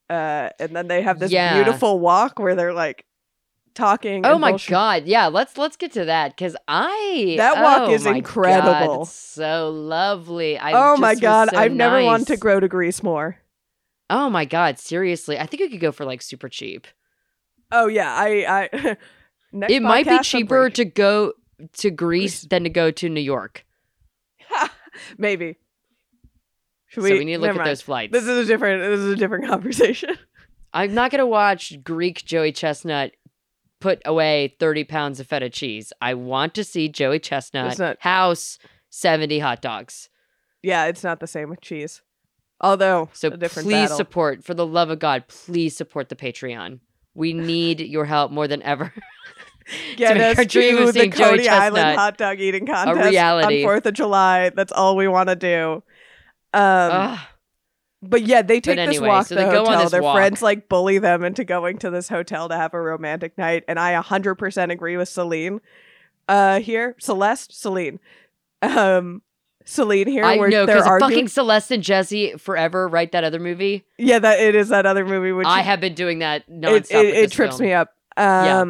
[0.10, 1.54] uh and then they have this Yeah.
[1.56, 3.06] beautiful walk where they're like
[3.74, 5.04] talking Oh my bullshit- god.
[5.06, 9.02] Yeah, let's let's get to that cuz I That walk oh is God, incredible.
[9.04, 10.58] it's so lovely.
[10.58, 12.40] I oh my god so i've never wanted to nice.
[12.40, 13.38] grow to Greece more
[14.10, 15.40] Oh my god, seriously.
[15.40, 16.88] I think we could go for like super cheap.
[17.72, 18.98] oh yeah i i
[19.52, 21.34] next it might be cheaper to go
[21.74, 23.66] to Greece than to go to New York.
[25.18, 25.58] maybe
[26.88, 27.68] should so we need to look at mind.
[27.70, 28.12] those flights.
[28.14, 30.18] this is a different this is a different conversation
[30.74, 33.12] I'm not going to watch Greek Joey Chestnut
[33.80, 35.94] put away 30 pounds of feta cheese.
[36.02, 40.10] I want to see Joey Chestnut not- house 70 hot dogs.
[40.62, 42.02] yeah it's not the same with cheese
[42.66, 43.98] although So please battle.
[43.98, 46.80] support, for the love of God, please support the Patreon.
[47.14, 48.94] We need your help more than ever.
[49.98, 53.10] Get us our dream to of the Coney Joey Island Chestnut hot dog eating contest
[53.10, 53.64] reality.
[53.64, 54.50] on Fourth of July.
[54.50, 55.84] That's all we want to do.
[56.54, 57.20] Um,
[58.04, 59.82] but yeah, they take this walk so to the go hotel.
[59.82, 60.16] this Their walk.
[60.18, 63.80] friends like bully them into going to this hotel to have a romantic night, and
[63.80, 65.62] I 100% agree with Celine.
[66.28, 68.00] Uh, here, Celeste, Celine,
[68.62, 69.22] um,
[69.66, 70.24] Celine here.
[70.24, 73.12] I where know because fucking Celeste and Jesse forever, right?
[73.12, 73.84] That other movie.
[73.98, 76.92] yeah, that it is that other movie which I have been doing that nonstop.
[76.92, 77.68] it, it, it trips film.
[77.68, 77.90] me up.
[78.16, 78.66] Um, Yeah.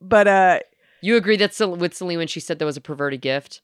[0.00, 0.58] but uh,
[1.00, 3.62] You agree that Cel- with Celine when she said there was a perverted gift?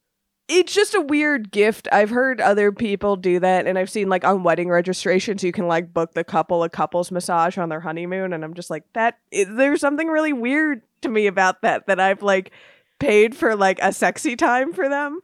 [0.48, 1.88] it's just a weird gift.
[1.92, 5.66] I've heard other people do that, and I've seen like on wedding registrations, you can
[5.66, 9.18] like book the couple a couples massage on their honeymoon, and I'm just like that.
[9.32, 11.86] i there's something really weird to me about that.
[11.86, 12.50] That I've like
[12.98, 15.20] paid for like a sexy time for them.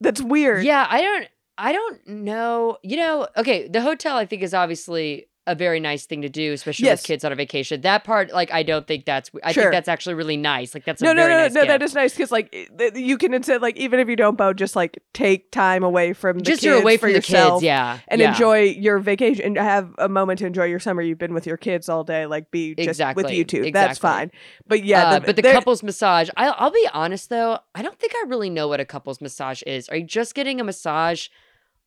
[0.00, 0.64] That's weird.
[0.64, 2.78] Yeah, I don't I don't know.
[2.82, 6.52] You know, okay, the hotel I think is obviously a very nice thing to do,
[6.54, 7.02] especially Yes.
[7.02, 7.82] with kids on a vacation.
[7.82, 9.30] That part, like, I don't think that's.
[9.42, 9.64] I Sure.
[9.64, 10.74] think that's actually really nice.
[10.74, 11.60] Like, that's a no, no, no, nice no.
[11.66, 11.90] That gift.
[11.90, 14.74] is nice because like th- you can instead like even if you don't boat, just
[14.74, 17.64] like take time away from the just kids you're away for from the yourself kids,
[17.64, 18.30] yeah, and yeah.
[18.30, 21.02] enjoy your vacation and have a moment to enjoy your summer.
[21.02, 23.70] You've been with your kids all day, like be just with Exactly, you two.
[23.70, 24.30] That's fine.
[24.66, 28.12] But yeah, Uh, but the couples massage, I, I'll be honest though, I don't think
[28.16, 29.88] I really know what a couples massage is.
[29.90, 31.28] Are you just getting a massage?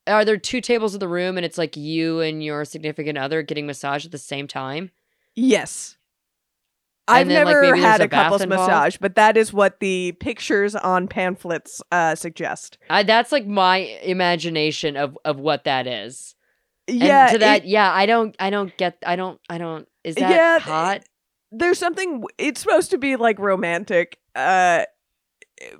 [0.08, 3.42] Are there two tables in the room and it's like you and your significant other
[3.42, 4.90] getting massage at the same time?
[5.36, 5.96] Yes.
[7.06, 8.68] And I've then, never there's had a a couples involved?
[8.70, 12.76] massage, but that is what the pictures on pamphlets uh, suggest.
[12.90, 16.34] I, that's like my imagination of of what that is.
[16.86, 19.86] Yeah, and to that, it- yeah, I don't, I don't get, I don't, I don't.
[20.04, 21.02] Is that Yeah, hot?
[21.50, 22.24] there's something.
[22.36, 24.84] It's supposed to be like romantic, uh,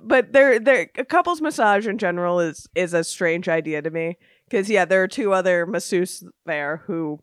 [0.01, 4.17] but there, there, a couples massage in general is is a strange idea to me
[4.49, 7.19] because yeah, there are two other masseuses there who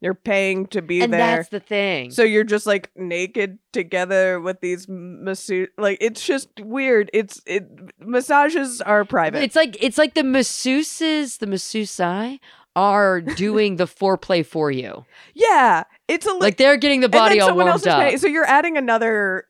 [0.00, 1.36] you're paying to be And there.
[1.36, 2.10] that's the thing.
[2.10, 7.08] So you're just like naked together with these masseuse like it's just weird.
[7.12, 7.68] It's it
[8.00, 9.42] massages are private.
[9.42, 12.38] It's like it's like the masseuses, the masseusi
[12.74, 15.04] are doing the foreplay for you.
[15.34, 18.00] yeah, it's a li- Like they're getting the body all warmed up.
[18.00, 19.44] paying- so you're adding another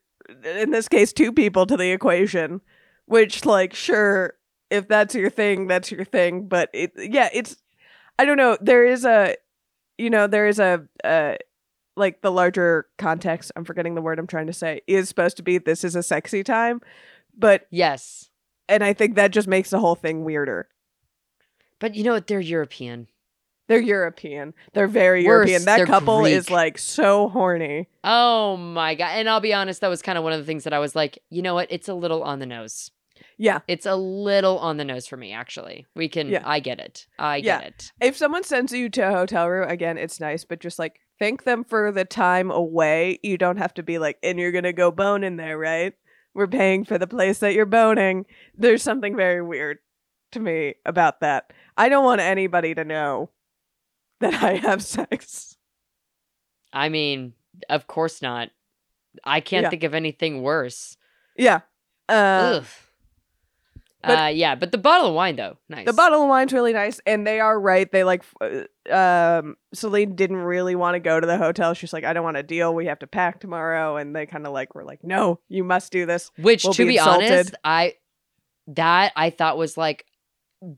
[0.44, 2.60] in this case two people to the equation,
[3.06, 4.34] which like sure
[4.70, 7.56] if that's your thing, that's your thing, but it yeah, it's
[8.18, 9.36] I don't know, there is a
[9.98, 11.34] you know, there is a uh
[11.96, 15.42] like the larger context, I'm forgetting the word I'm trying to say, is supposed to
[15.42, 16.80] be this is a sexy time,
[17.36, 18.30] but Yes.
[18.68, 20.68] and I think that just makes the whole thing weirder.
[21.78, 22.28] But you know what?
[22.28, 23.08] They're European.
[23.68, 24.54] They're European.
[24.74, 25.64] They're very Worse, European.
[25.64, 27.88] That they're couple is like so horny.
[28.04, 29.10] Oh my god.
[29.18, 30.94] And I'll be honest, that was kind of one of the things that I was
[30.96, 31.68] like, you know what?
[31.70, 32.90] It's a little on the nose.
[33.38, 33.60] Yeah.
[33.68, 35.86] It's a little on the nose for me, actually.
[35.94, 36.42] We can Yeah.
[36.44, 37.06] I get it.
[37.18, 37.60] I Yeah.
[37.60, 37.92] get it.
[38.00, 41.44] If someone sends you to a hotel room, again, it's nice, but just like thank
[41.44, 43.20] them for the time away.
[43.22, 45.94] You don't have to be like, and you're gonna go bone in there, right?
[46.34, 48.26] We're paying for the place that you're boning.
[48.56, 49.78] There's something very weird
[50.32, 51.52] to me about that.
[51.76, 53.30] I don't want anybody to know
[54.22, 55.56] that I have sex.
[56.72, 57.34] I mean,
[57.68, 58.48] of course not.
[59.24, 59.70] I can't Yeah.
[59.70, 60.96] think of anything worse.
[61.36, 61.60] Yeah.
[62.08, 62.62] Uh,
[64.02, 65.86] but- uh, yeah, but the bottle of wine though, nice.
[65.86, 67.90] The bottle of wine's really nice, and they are right.
[67.92, 71.72] They like, uh, um, Celine didn't really want to go to the hotel.
[71.74, 72.74] She's like, I don't want to deal.
[72.74, 75.92] We have to pack tomorrow, and they kind of like were like, No, you must
[75.92, 76.32] do this.
[76.36, 77.54] Which, will to be be honest.
[77.62, 77.94] I
[78.68, 80.04] that I thought was like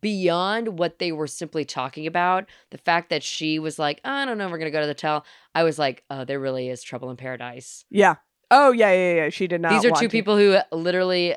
[0.00, 2.46] beyond what they were simply talking about.
[2.70, 5.24] The fact that she was like, I don't know, we're gonna go to the hotel.
[5.54, 7.84] I was like, oh, there really is trouble in paradise.
[7.90, 8.16] Yeah.
[8.50, 9.28] Oh yeah, yeah, yeah.
[9.30, 9.70] She did not.
[9.70, 10.08] These are two to.
[10.08, 11.34] people who literally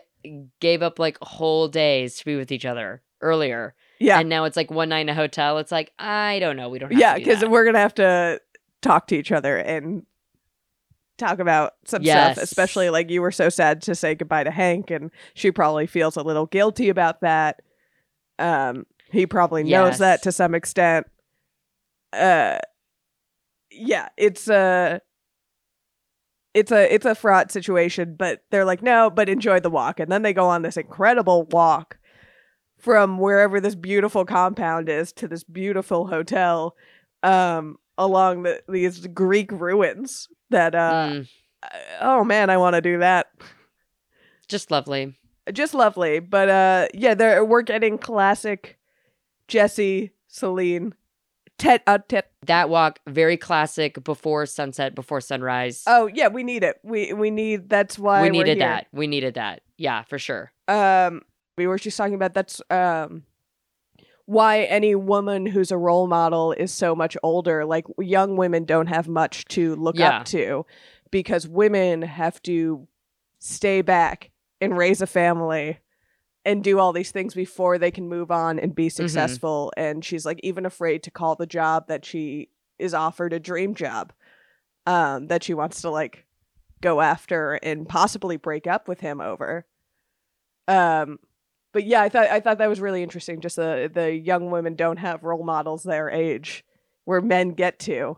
[0.60, 4.58] gave up like whole days to be with each other earlier, Yeah, and now it's
[4.58, 5.58] like one night in a hotel.
[5.58, 6.92] It's like I don't know, we don't.
[6.92, 8.42] Have yeah, to do because we're gonna have to
[8.82, 10.06] talk to each other and
[11.18, 12.36] talk about some Yes.
[12.36, 12.44] stuff.
[12.44, 16.16] Especially like you were so sad to say goodbye to Hank, and she probably feels
[16.18, 17.62] a little guilty about that.
[18.40, 20.00] Um, he probably knows Yes.
[20.00, 21.08] that to some extent.
[22.14, 22.58] Uh,
[23.72, 25.02] yeah, it's a.
[26.54, 30.00] It's a it's a fraught situation, but they're like, no, but enjoy the walk.
[30.00, 32.00] And then they go on this incredible walk
[32.80, 36.76] from wherever this beautiful compound is to this beautiful hotel
[37.24, 41.28] um along the, these Greek ruins that uh Mm,
[42.02, 43.28] oh man, I want to do that.
[44.48, 45.18] just lovely.
[45.54, 48.78] Just lovely, but uh yeah, they're we're getting classic
[49.48, 50.94] Jesse, Celine,
[51.58, 52.32] Tet uh, Tet.
[52.46, 54.04] That walk, very classic.
[54.04, 55.84] Before sunset, before sunrise.
[55.88, 56.78] Oh yeah, we need it.
[56.84, 58.88] We we need that's why we needed that.
[58.92, 59.62] We needed that.
[59.78, 60.52] Yeah, for sure.
[60.68, 61.22] um
[61.58, 63.24] we were just talking about that's um
[64.26, 68.88] why any woman who's a role model is so much older like young women don't
[68.88, 70.18] have much to look Yeah.
[70.20, 70.66] up to
[71.12, 72.88] because women have to
[73.40, 74.30] stay back
[74.62, 75.80] and raise a family
[76.46, 79.72] and do all these things before they can move on and be successful.
[79.76, 83.74] And she's like even afraid to call the job that she is offered a dream
[83.76, 84.14] job
[84.86, 86.26] um that she wants to like
[86.80, 89.66] go after and possibly break up with him over.
[90.68, 91.20] Um
[91.74, 94.76] but yeah i thought i thought that was really interesting just the the young women
[94.76, 96.64] don't have role models their age
[97.06, 98.18] where men get to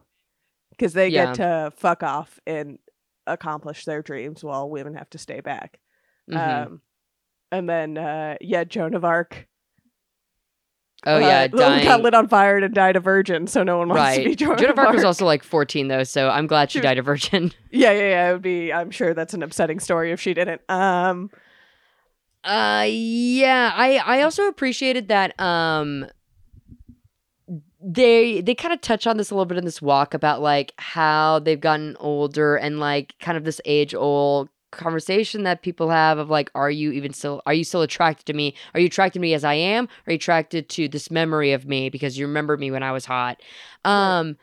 [0.72, 1.26] because they Yeah.
[1.26, 2.78] get to fuck off and
[3.28, 5.80] accomplish their dreams while women have to stay back
[6.30, 6.65] Mhm.
[6.67, 6.82] um
[7.51, 9.47] and then uh yeah joan of arc
[11.05, 11.86] oh uh, yeah, dying.
[11.86, 14.57] got lit on fire and died a virgin so no one wants to be joan,
[14.57, 17.01] Joan of Arc was also like 14 though, so I'm glad she She died a
[17.01, 17.51] virgin.
[17.71, 20.61] yeah yeah yeah it would be i'm sure that's an upsetting story if she didn't
[20.69, 21.30] um
[22.43, 26.05] Uh yeah, I I also appreciated that um
[27.82, 30.73] they they kind of touch on this a little bit in this walk about like
[30.77, 36.17] how they've gotten older and like kind of this age old conversation that people have
[36.17, 39.13] of like are you even still are you still attracted to me are you attracted
[39.13, 42.28] to me as i am are you attracted to this memory of me because you
[42.28, 43.41] remember me when i was hot
[43.86, 44.38] um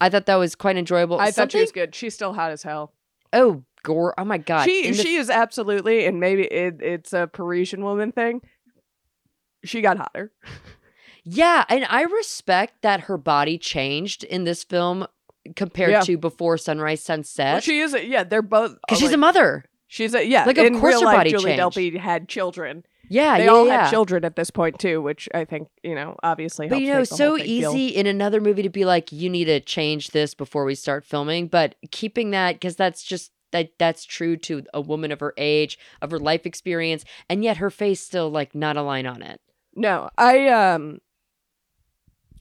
[0.00, 1.94] i thought that was quite enjoyable I thought she was good.
[1.94, 2.92] She's still hot as hell.
[3.32, 7.26] oh gore oh my god she the- she is absolutely, and maybe it, it's a
[7.32, 8.42] Parisian woman thing.
[9.64, 10.32] She got hotter.
[11.28, 15.08] Yeah, and I respect that her body changed in this film
[15.54, 16.00] compared Yeah.
[16.00, 17.54] to before Sunrise Sunset.
[17.54, 17.94] Well, she is.
[17.94, 18.76] A, yeah, they're both.
[18.86, 19.64] Because she's a mother.
[19.88, 20.44] She's a yeah.
[20.44, 21.62] Like, of in course real her life, body Julie changed.
[21.76, 22.84] Delpy had children.
[23.08, 23.82] Yeah, They yeah, all yeah.
[23.84, 26.66] had children at this point too, which I think you know obviously.
[26.68, 29.44] But you know, so thing feel- easy in another movie to be like, you need
[29.44, 31.46] to change this before we start filming.
[31.46, 35.78] But keeping that, because that's just that that's true to a woman of her age,
[36.02, 39.40] of her life experience, and yet her face still like not a line on it.
[39.76, 40.98] No, I um.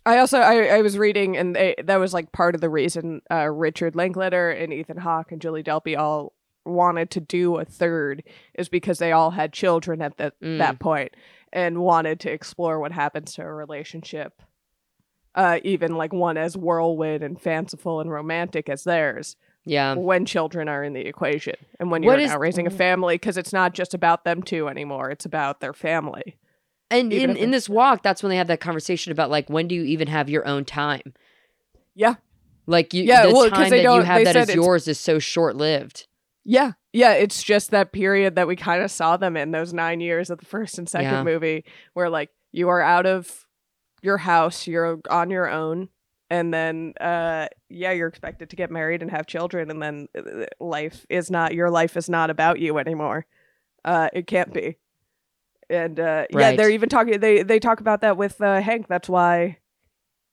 [0.05, 3.21] I also I, I was reading and they, that was like part of the reason
[3.31, 6.33] uh, Richard Linklater and Ethan Hawke and Julie Delpy all
[6.63, 10.57] wanted to do a third is because they all had children at that Mm.
[10.59, 11.15] that point
[11.53, 14.41] and wanted to explore what happens to a relationship,
[15.35, 19.93] uh, even like one as whirlwind and fanciful and romantic as theirs Yeah.
[19.95, 23.15] when children are in the equation and when you're What is- now raising a family
[23.15, 26.37] because it's not just about them two anymore it's about their family.
[26.91, 29.67] And Even in, in this walk, that's when they have that conversation about like when
[29.67, 31.13] do you even have your own time?
[31.95, 32.15] Yeah.
[32.67, 35.55] Like you, Yeah, the well, time that you have that is yours is so short
[35.55, 36.07] lived.
[36.43, 36.73] Yeah.
[36.93, 40.29] Yeah, it's just that period that we kind of saw them in those 9 years
[40.29, 41.23] of the first and second Yeah.
[41.23, 43.45] movie where like you are out of
[44.01, 45.89] your house, you're on your own
[46.29, 50.45] and then uh yeah, you're expected to get married and have children and then uh,
[50.59, 53.25] life is not your life is not about you anymore.
[53.83, 54.77] Uh it can't be.
[55.69, 56.57] And uh yeah, Right.
[56.57, 58.87] they're even talking they they talk about that with uh Hank.
[58.87, 59.57] That's why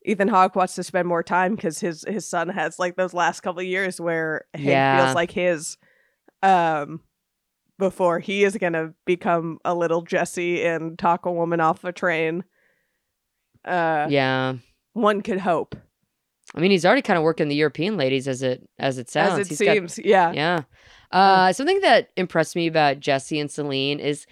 [0.05, 3.41] Ethan Hawke wants to spend more time because his his son has like those last
[3.41, 5.05] couple of years where Hank Yeah.
[5.05, 5.79] feels like his
[6.43, 7.01] um
[7.79, 12.45] before he is gonna become a little Jesse and talk a woman off a train.
[13.65, 14.55] Uh yeah.
[14.93, 15.77] one could hope.
[16.55, 19.39] I mean, he's already kind of working the European ladies as it as it sounds.
[19.39, 19.99] as it He's got- seems.
[20.05, 20.33] yeah.
[20.33, 20.63] yeah.
[21.11, 24.27] Uh, something that impressed me about Jesse and Celine is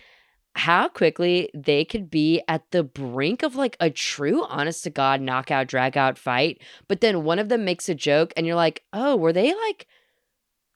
[0.56, 5.20] how quickly they could be at the brink of like a true honest to god
[5.20, 8.82] knockout drag out fight but then one of them makes a joke and you're like
[8.92, 9.86] oh were they like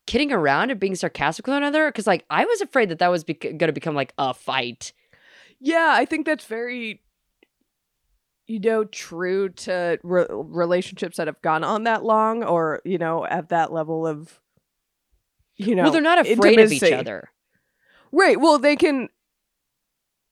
[0.06, 3.10] kidding around and being sarcastic with one another because like i was afraid that that
[3.10, 4.92] was bec- going to become like a fight
[5.60, 7.02] Yeah, I think that's very,
[8.46, 13.24] you know, true to re- relationships that have gone on that long, or you know,
[13.24, 14.40] at that level of,
[15.56, 17.30] you know, well they're not afraid of each other
[18.12, 18.38] Right.
[18.40, 19.08] Well, they can.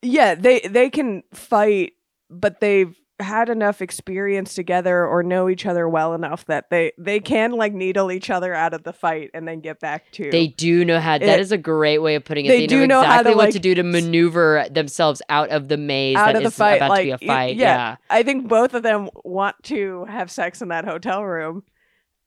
[0.03, 1.93] Yeah, they they can fight,
[2.29, 7.21] but they've had enough experience together or know each other well enough that they they
[7.21, 10.29] can like needle each other out of the fight and then get back to.
[10.33, 12.67] they do know how that It- is a great way of putting it they they,
[12.67, 15.69] do know know how to, exactly what like, to do to maneuver themselves out of
[15.69, 17.77] the maze out that of the is fight, about to be a like, fight yeah.
[17.77, 17.97] yeah.
[18.11, 21.63] I think both of them want to have sex in that hotel room,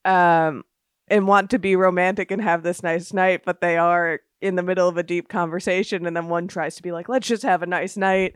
[0.06, 0.64] um,
[1.10, 4.64] and want to be romantic and have this nice night, but they are in the
[4.64, 7.62] middle of a deep conversation, and then one tries to be like, "Let's just have
[7.64, 8.36] a nice night,"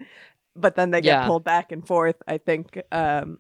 [0.56, 1.28] but then they get Yeah.
[1.28, 2.16] pulled back and forth.
[2.28, 3.38] I think, um,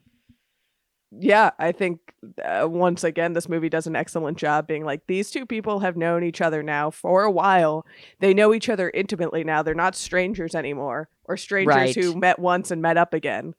[1.11, 1.99] yeah, I think
[2.45, 5.97] uh, once again, this movie does an excellent job being like, these two people have
[5.97, 7.85] known each other now for a while.
[8.19, 9.63] They know each other intimately now.
[9.63, 11.95] They're not strangers anymore, or strangers Right.
[11.95, 13.55] who met once and met up again.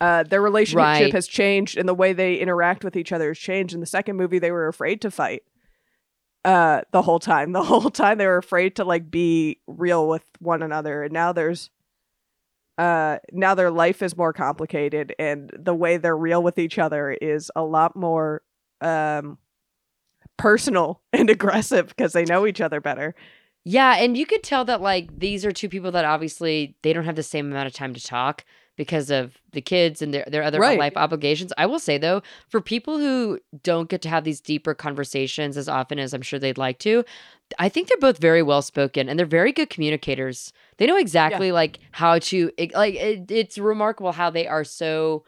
[0.00, 1.12] Uh, their relationship Right.
[1.12, 3.72] has changed, and the way they interact with each other has changed.
[3.72, 5.44] In the second movie, they were afraid to fight.
[6.44, 10.24] Uh, the whole time, the whole time they were afraid to like be real with
[10.40, 11.70] one another, and now there's,
[12.78, 17.12] uh, now their life is more complicated, and the way they're real with each other
[17.12, 18.42] is a lot more,
[18.80, 19.38] um,
[20.36, 23.14] personal and aggressive because they know each other better.
[23.64, 27.04] Yeah, and you could tell that like these are two people that obviously they don't
[27.04, 28.44] have the same amount of time to talk
[28.76, 30.78] because of the kids and their their other Right.
[30.78, 31.52] life obligations.
[31.58, 35.68] I will say though, for people who don't get to have these deeper conversations as
[35.68, 37.04] often as I'm sure they'd like to,
[37.58, 40.52] I think they're both very well spoken and they're very good communicators.
[40.78, 45.24] They know exactly like how to like it, it's remarkable how they are so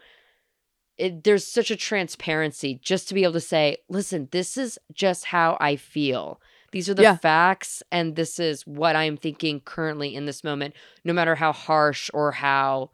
[0.97, 5.25] it, there's such a transparency just to be able to say, listen, this is just
[5.25, 6.39] how I feel.
[6.71, 7.17] These are the Yeah.
[7.17, 10.73] facts, and this is what I'm thinking currently in this moment,
[11.03, 12.91] no matter how harsh or how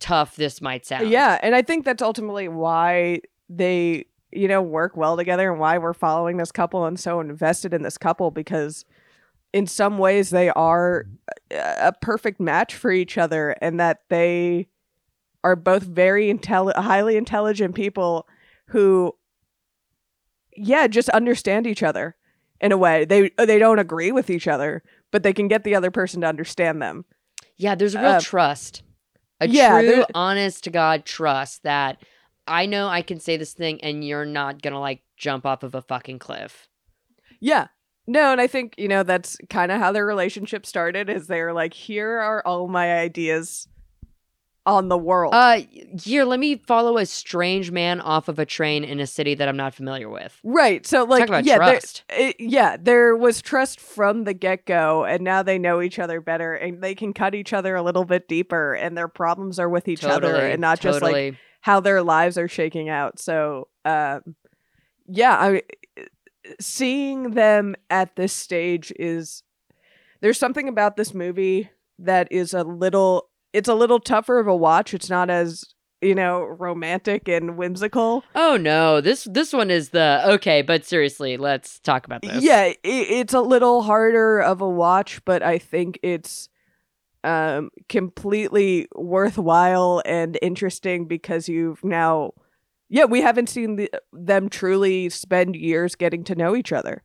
[0.00, 1.08] tough this might sound.
[1.10, 5.78] Yeah, and I think that's ultimately why they, you know, work well together and why
[5.78, 8.84] we're following this couple and so invested in this couple because
[9.52, 11.06] in some ways they are
[11.50, 14.68] a perfect match for each other and that they
[15.42, 18.26] are both very intelli- highly intelligent people
[18.68, 19.14] who
[20.56, 22.16] yeah, just understand each other
[22.60, 23.04] in a way.
[23.04, 26.26] They they don't agree with each other, but they can get the other person to
[26.26, 27.04] understand them.
[27.56, 28.82] Yeah, there's a real Uh, trust.
[29.40, 32.02] A yeah, true, honest to God trust that
[32.46, 35.74] I know I can say this thing and you're not gonna like jump off of
[35.74, 36.68] a fucking cliff.
[37.40, 37.68] Yeah.
[38.06, 41.52] No, and I think, you know, that's kind of how their relationship started is they're
[41.52, 43.68] like, here are all my ideas
[44.66, 45.32] on the world.
[45.34, 45.60] Uh
[46.02, 49.48] here, let me follow a strange man off of a train in a city that
[49.48, 50.38] I'm not familiar with.
[50.44, 50.86] right.
[50.86, 55.58] So like yeah, there- it- yeah, there was trust from the get-go and now they
[55.58, 58.96] know each other better and they can cut each other a little bit deeper and
[58.96, 61.12] their problems are with each other and not just like
[61.62, 63.18] how their lives are shaking out.
[63.18, 64.34] So, um,
[65.08, 65.62] yeah, I
[66.60, 69.42] seeing them at this stage is
[70.20, 74.56] there's something about this movie that is a little it's a little tougher of a
[74.56, 74.94] watch.
[74.94, 75.64] It's not as
[76.00, 78.24] you know romantic and whimsical.
[78.34, 82.42] Oh no, this this one is the okay, but seriously, let's talk about this.
[82.42, 86.48] Yeah, it, it's a little harder of a watch, but I think it's
[87.22, 92.32] um completely worthwhile and interesting because you've now
[92.90, 97.02] yeah, we haven't seen the, them truly spend years getting to know each other.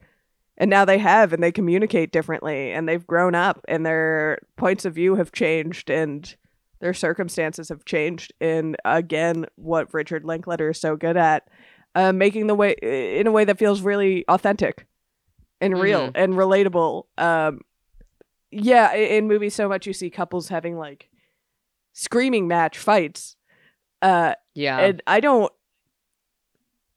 [0.58, 4.86] And now they have and they communicate differently and they've grown up and their points
[4.86, 6.34] of view have changed and
[6.80, 11.48] their circumstances have changed and again what Richard Linklater is so good at
[11.96, 14.86] uh, making the way in a way that feels really authentic
[15.62, 16.12] and real Mhm.
[16.16, 17.06] and relatable.
[17.18, 17.62] Um,
[18.52, 21.10] yeah, in movies, so much you see couples having like
[21.94, 23.36] screaming match fights,
[24.02, 24.80] uh, yeah.
[24.80, 25.52] and I don't,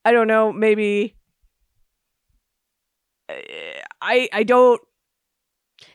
[0.05, 1.15] I don't know, maybe.
[4.01, 4.81] I I don't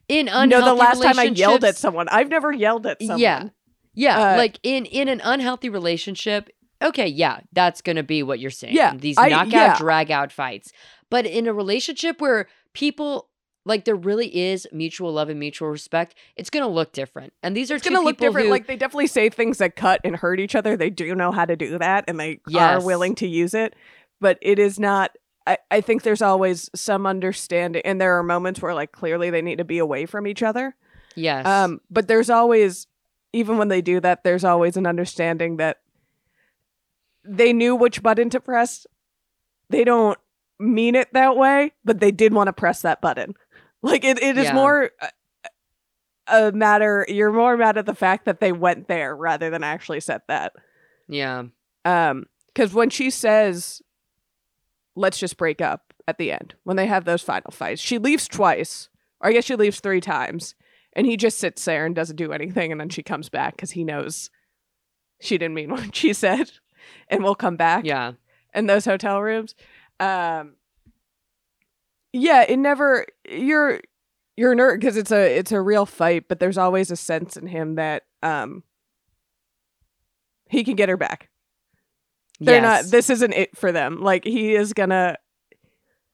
[0.09, 2.09] in know unhealthy the last time I yelled at someone.
[2.09, 3.19] I've never yelled at someone.
[3.21, 3.49] Yeah.
[3.97, 6.51] Yeah, Uh, like in in an unhealthy relationship,
[6.83, 8.75] okay, yeah, that's going to be what you're saying.
[8.75, 9.79] Yeah, These I- knockout yeah.
[9.79, 10.73] drag out fights.
[11.11, 13.29] But in a relationship where people
[13.67, 17.33] like there really is mutual love and mutual respect, it's going to look different.
[17.43, 18.47] And these are It's gonna look different.
[18.47, 20.77] who Like they definitely say things that cut and hurt each other.
[20.77, 22.83] They do know how to do that, and they Yes.
[22.83, 23.75] are willing to use it.
[24.21, 25.13] But it is not.
[25.47, 29.43] I, I think there's always some understanding, and there are moments where like clearly they
[29.43, 30.75] need to be away from each other.
[31.17, 31.47] Yes.
[31.47, 32.87] Um, but there's always,
[33.33, 35.79] even when they do that, there's always an understanding that
[37.25, 38.87] they knew which button to press.
[39.71, 40.19] They don't
[40.59, 43.35] mean it that way, but they did want to press that button.
[43.83, 44.55] Like it, it is Yeah.
[44.55, 45.09] more a,
[46.49, 47.05] a matter.
[47.07, 50.55] You're more mad at the fact that they went there rather than actually said that.
[51.07, 51.43] yeah.
[51.85, 53.83] Um, because when she says,
[54.97, 58.29] "Let's just break up," at the end, when they have those final fights, she leaves
[58.29, 58.89] twice,
[59.21, 60.55] or I guess she leaves three times,
[60.95, 63.73] and he just sits there and doesn't do anything, and then she comes back because
[63.73, 64.31] he knows
[65.21, 66.51] she didn't mean what she said,
[67.09, 68.13] and we'll come back Yeah.
[68.55, 69.55] in those hotel rooms.
[70.01, 70.57] Um,
[72.13, 73.81] yeah, it never you're
[74.37, 77.47] you're nerd because it's a it's a real fight, but there's always a sense in
[77.47, 78.63] him that um
[80.49, 81.29] he can get her back.
[82.45, 82.85] They're yes.
[82.85, 82.91] not.
[82.91, 84.01] This isn't it for them.
[84.03, 85.17] Like he is gonna.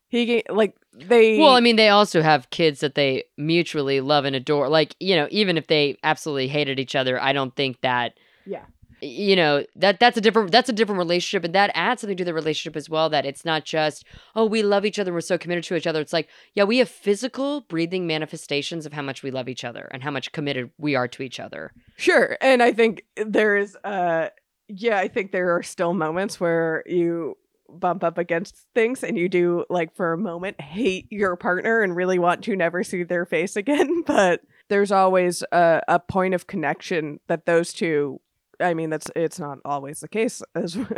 [0.09, 1.39] He like they.
[1.39, 4.69] Well, I mean, they also have kids that they mutually love and adore.
[4.69, 8.15] Like, you know, even if they absolutely hated each other, I don't think that
[8.45, 8.65] Yeah.
[9.01, 12.25] you know that that's a different that's a different relationship and that adds something to
[12.25, 14.05] the relationship as well that it's not just
[14.37, 16.77] oh we love each other we're so committed to each other it's like yeah we
[16.79, 20.71] have physical breathing manifestations of how much we love each other and how much committed
[20.77, 22.37] we are to each other Sure.
[22.43, 24.29] And I think there is uh
[24.77, 27.37] yeah, I think there are still moments where you
[27.69, 31.95] bump up against things and you do like for a moment hate your partner and
[31.95, 36.47] really want to never see their face again, but there's always a, a point of
[36.47, 38.21] connection that those two
[38.63, 40.95] I mean that's it's not always the case as uh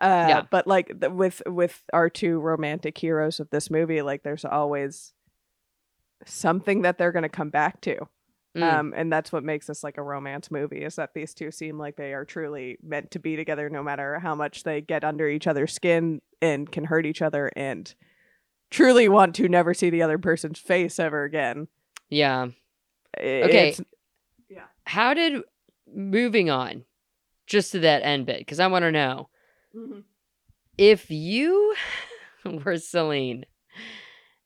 [0.00, 0.42] Yeah.
[0.50, 5.12] but like the, with with our two romantic heroes of this movie like there's always
[6.24, 8.08] something that they're going to come back to
[8.56, 8.62] Mm.
[8.72, 11.76] um, and that's what makes this like a romance movie is that these two seem
[11.76, 15.28] like they are truly meant to be together no matter how much they get under
[15.28, 17.94] each other's skin and can hurt each other and
[18.70, 21.66] truly want to never see the other person's face ever again.
[22.10, 22.46] yeah
[23.18, 23.70] Okay.
[23.70, 23.80] it's-
[24.86, 25.42] how did
[25.92, 26.84] moving on
[27.46, 29.28] just to that end bit because i want to know
[30.78, 31.74] if you
[32.44, 33.46] were Celine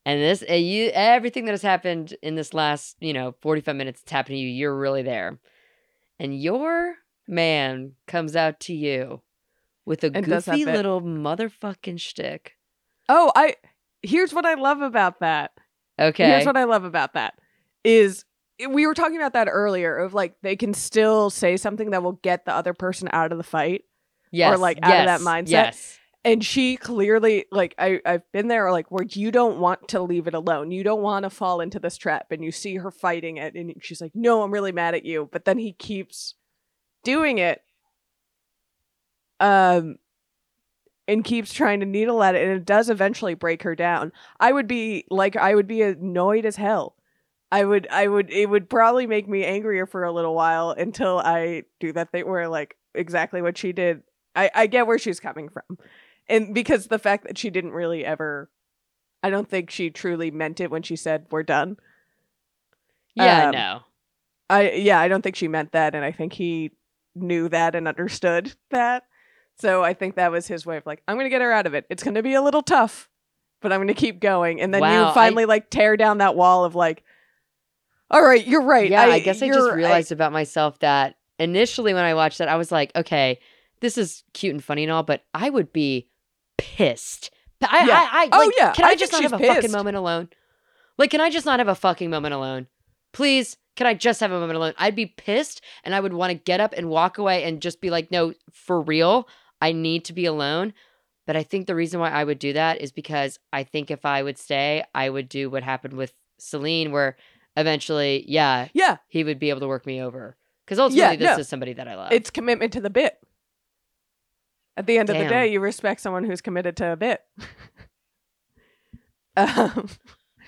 [0.09, 4.00] and this uh, you everything that has happened in this last, you know, 45 minutes
[4.00, 5.38] that's happened to you, you're really there.
[6.18, 6.94] And your
[7.26, 9.20] man comes out to you
[9.84, 12.54] with a And goofy little motherfucking shtick.
[13.11, 13.56] Oh, I
[14.02, 15.52] here's what I love about that.
[16.00, 16.26] Okay.
[16.26, 17.34] Here's what I love about that
[17.84, 18.24] is
[18.70, 22.12] we were talking about that earlier of like they can still say something that will
[22.22, 23.84] get the other person out of the fight
[24.30, 24.54] Yes.
[24.54, 25.50] Or like, out of that mindset.
[25.50, 25.97] Yes.
[26.24, 30.26] And she clearly like I I've been there like where you don't want to leave
[30.26, 30.70] it alone.
[30.70, 33.74] You don't want to fall into this trap and you see her fighting it and
[33.80, 36.34] she's like, "No, I'm really mad at you." But then he keeps
[37.04, 37.62] doing it
[39.40, 39.96] um
[41.06, 44.12] and keeps trying to needle at it and it does eventually break her down.
[44.40, 46.96] I would be like I would be annoyed as hell.
[47.50, 51.18] I would I would it would probably make me angrier for a little while until
[51.18, 54.02] I do that thing where like exactly what she did.
[54.34, 55.78] I I get where she's coming from.
[56.28, 58.50] And because the fact that she didn't really ever
[59.22, 61.76] I don't think she truly meant it when she said we're done.
[63.14, 63.46] Yeah.
[63.46, 63.80] Um, no.
[64.50, 66.72] I yeah, I don't think she meant that and I think he
[67.14, 69.04] knew that and understood that.
[69.58, 71.74] So I think that was his way of like, I'm gonna get her out of
[71.74, 71.84] it.
[71.90, 73.08] It's gonna be a little tough,
[73.60, 74.60] but I'm gonna keep going.
[74.60, 77.02] And then Wow, you finally like tear down that wall of like,
[78.10, 78.90] all right, you're right.
[78.90, 82.56] Yeah, I, guess I just realized about myself that initially when I watched that, I
[82.56, 83.38] was like, okay,
[83.80, 86.08] this is cute and funny and all, but I would be
[86.59, 87.30] pissed.
[87.62, 88.09] I, Yeah.
[88.12, 90.28] I, I, Oh, like, yeah, Can I, I just not have a fucking moment alone?
[90.98, 92.66] Like, can I just not have a fucking moment alone?
[93.12, 94.74] Please, can I just have a moment alone?
[94.76, 97.80] I'd be pissed and I would want to get up and walk away and just
[97.80, 99.28] be like, no, for real,
[99.61, 100.74] I need to be alone.
[101.26, 104.04] But I think the reason why I would do that is because I think if
[104.04, 107.16] I would stay, I would do what happened with Celine, where
[107.56, 110.36] eventually, yeah, yeah, he would be able to work me over.
[110.64, 111.40] Because ultimately, Yeah, this no.
[111.40, 112.12] is somebody that I love.
[112.12, 113.18] it's commitment to the bit.
[114.78, 117.20] At the end of the day, you respect someone who's committed to a bit.
[119.36, 119.88] um,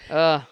[0.09, 0.43] Ugh.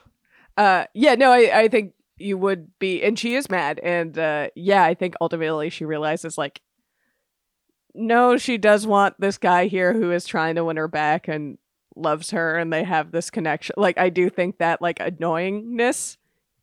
[0.56, 4.48] uh, yeah, no, I, I think you would be, and she is mad, and uh,
[4.56, 6.60] yeah, I think ultimately she realizes like,
[7.94, 11.56] no, she does want this guy here who is trying to win her back and
[11.94, 13.74] loves her, and they have this connection.
[13.76, 16.16] Like, I do think that like annoyingness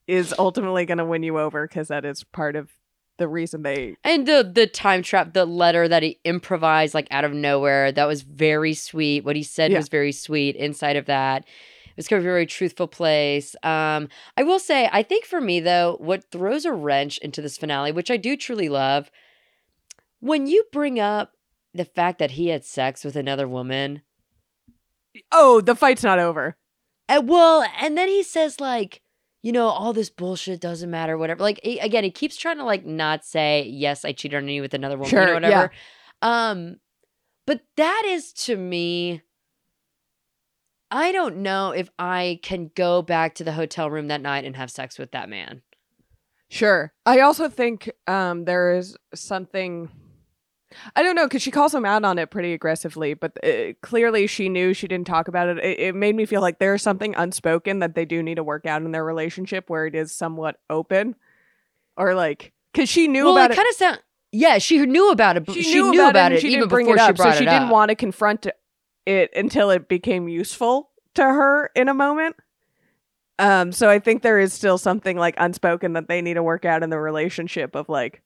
[0.06, 2.74] is ultimately going to win you over because that is part of
[3.18, 7.24] the reason they And the the time trap, the letter that he improvised like out
[7.26, 9.24] of nowhere, that was very sweet.
[9.24, 9.78] What he said Yeah.
[9.78, 10.56] was very sweet.
[10.56, 13.56] Inside of that, it was kind of a very truthful place.
[13.64, 17.58] Um, I will say, I think for me though, what throws a wrench into this
[17.58, 19.10] finale, which I do truly love,
[20.20, 21.34] when you bring up
[21.74, 24.02] the fact that he had sex with another woman,
[25.32, 26.58] oh the fight's not over.
[27.08, 29.02] And well, and then he says like,
[29.46, 31.44] you know, all this bullshit doesn't matter, whatever.
[31.44, 34.64] Like he, again, he keeps trying to like not say, yes, I cheated on you
[34.64, 35.62] with another woman, you Sure, know, yeah.
[35.62, 35.72] whatever.
[36.24, 36.76] Um,
[37.46, 39.22] but that is to me.
[40.90, 44.56] I don't know if I can go back to the hotel room that night and
[44.56, 45.62] have sex with that man.
[46.50, 46.92] Sure.
[47.06, 49.90] I also think um, there is something.
[50.96, 54.28] I don't know because she calls him out on it pretty aggressively, but uh, clearly
[54.28, 55.58] she knew she didn't talk about it.
[55.60, 55.80] it.
[55.80, 58.82] It made me feel like there's something unspoken that they do need to work out
[58.82, 61.16] in their relationship where it is somewhat open,
[61.98, 63.58] or like because she knew well, about it it.
[63.58, 64.00] kind of sound.
[64.32, 65.46] Yeah, she knew about it.
[65.46, 67.16] But she, she, knew, knew about, it, and she even didn't bring before it up,
[67.16, 67.72] she brought so she it didn't up.
[67.72, 68.48] want to confront
[69.06, 72.36] it until it became useful to her in a moment.
[73.38, 76.66] Um, so I think there is still something like unspoken that they need to work
[76.66, 78.22] out in the relationship of like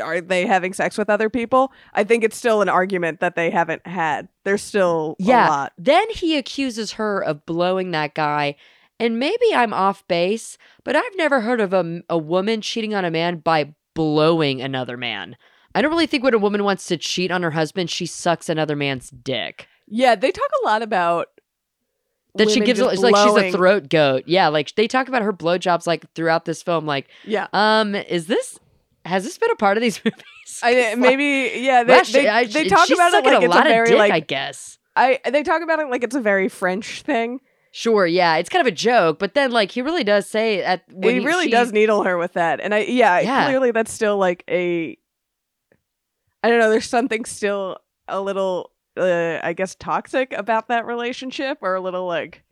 [0.00, 1.72] are they having sex with other people?
[1.94, 4.28] I think it's still an argument that they haven't had.
[4.44, 5.48] There's still Yeah.
[5.48, 5.72] a lot.
[5.78, 8.56] Then he accuses her of blowing that guy.
[9.00, 13.04] And maybe I'm off base, but I've never heard of a, a woman cheating on
[13.04, 15.36] a man by blowing another man.
[15.74, 18.48] I don't really think when a woman wants to cheat on her husband, she sucks
[18.48, 19.68] another man's dick.
[19.86, 21.28] Yeah, they talk a lot about
[22.34, 24.24] That she gives, it's like she's a throat goat.
[24.26, 26.84] Yeah, like they talk about her blowjobs like throughout this film.
[26.86, 27.46] Like, Yeah.
[27.52, 28.58] um, is this,
[29.08, 30.60] has this been a part of these movies?
[30.62, 33.70] I, maybe yeah, they, they, I- they talk about it like a it's lot a
[33.70, 34.78] of very dick, like I guess.
[34.96, 37.40] I they talk about it like it's a very French thing.
[37.70, 40.82] Sure, yeah, it's kind of a joke, but then like he really does say at
[40.90, 43.46] when he he- really she- does needle her with that, and I yeah, Yeah.
[43.46, 44.96] clearly that's still like a.
[46.42, 46.70] I don't know.
[46.70, 52.06] There's something still a little, uh, I guess, toxic about that relationship, or a little
[52.06, 52.42] like.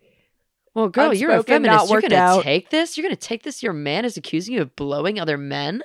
[0.75, 1.89] Well, girl, you're a feminist.
[1.91, 2.43] You're gonna out.
[2.43, 2.97] take this.
[2.99, 3.63] You're gonna take this.
[3.63, 5.83] Your man is accusing you of blowing other men.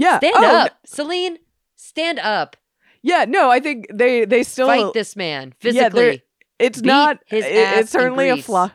[0.00, 0.18] Yeah.
[0.18, 1.38] Stand oh, up, Celine.
[1.76, 2.56] Stand up.
[3.02, 3.26] Yeah.
[3.28, 4.66] No, I think they they still.
[4.66, 6.22] Fight this man Yeah, physically.
[6.58, 7.18] it's beat not.
[7.26, 8.70] his it- it's certainly a flaw.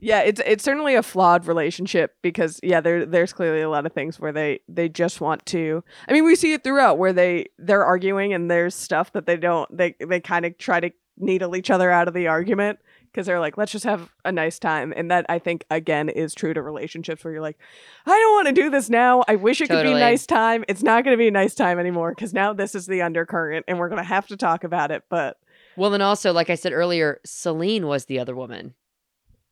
[0.00, 3.92] Yeah, it's it's certainly a flawed relationship because yeah, there there's clearly a lot of
[3.92, 5.82] things where they they just want to.
[6.08, 9.36] I mean, we see it throughout where they they're arguing and there's stuff that they
[9.36, 12.78] don't they they kind of try to needle each other out of the argument
[13.10, 16.34] because they're like, let's just have a nice time, and that I think again is
[16.34, 17.58] true to relationships where you're like,
[18.06, 19.24] I don't want to do this now.
[19.28, 20.64] I wish it could be a nice time.
[20.68, 23.64] It's not going to be a nice time anymore because now this is the undercurrent,
[23.68, 25.04] and we're gonna have to talk about it.
[25.08, 25.38] But
[25.76, 28.74] Well, and also, like I said earlier, Celine was the other woman.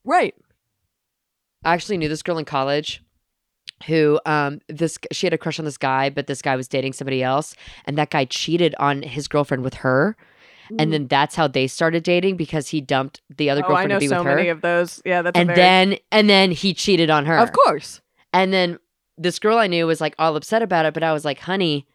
[0.05, 0.35] right,
[1.65, 3.03] I actually knew this girl in college
[3.87, 6.95] who um this she had a crush on this guy but this guy was dating
[6.95, 7.55] somebody else
[7.85, 10.17] and that guy cheated on his girlfriend with her
[10.71, 10.91] and mm.
[10.91, 13.97] then that's how they started dating because he dumped the other oh, I girlfriend know
[13.97, 15.03] to be so with her many of those.
[15.05, 18.01] Yeah, that's and very- then and then he cheated on her of course.
[18.33, 18.79] and then
[19.19, 21.87] this girl I knew was like all upset about it, but I was like, honey,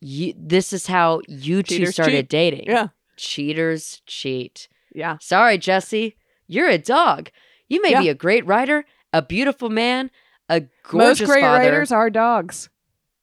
[0.00, 2.28] you, this is how you two started cheat.
[2.28, 2.64] dating.
[2.66, 4.68] Yeah, Cheaters cheat.
[4.94, 5.16] yeah.
[5.20, 6.16] Sorry, Jesse.
[6.46, 7.30] You're a dog.
[7.68, 8.00] You may Yeah.
[8.00, 10.10] be a great writer, a beautiful man,
[10.48, 12.68] a gorgeous Most great father, writers are dogs.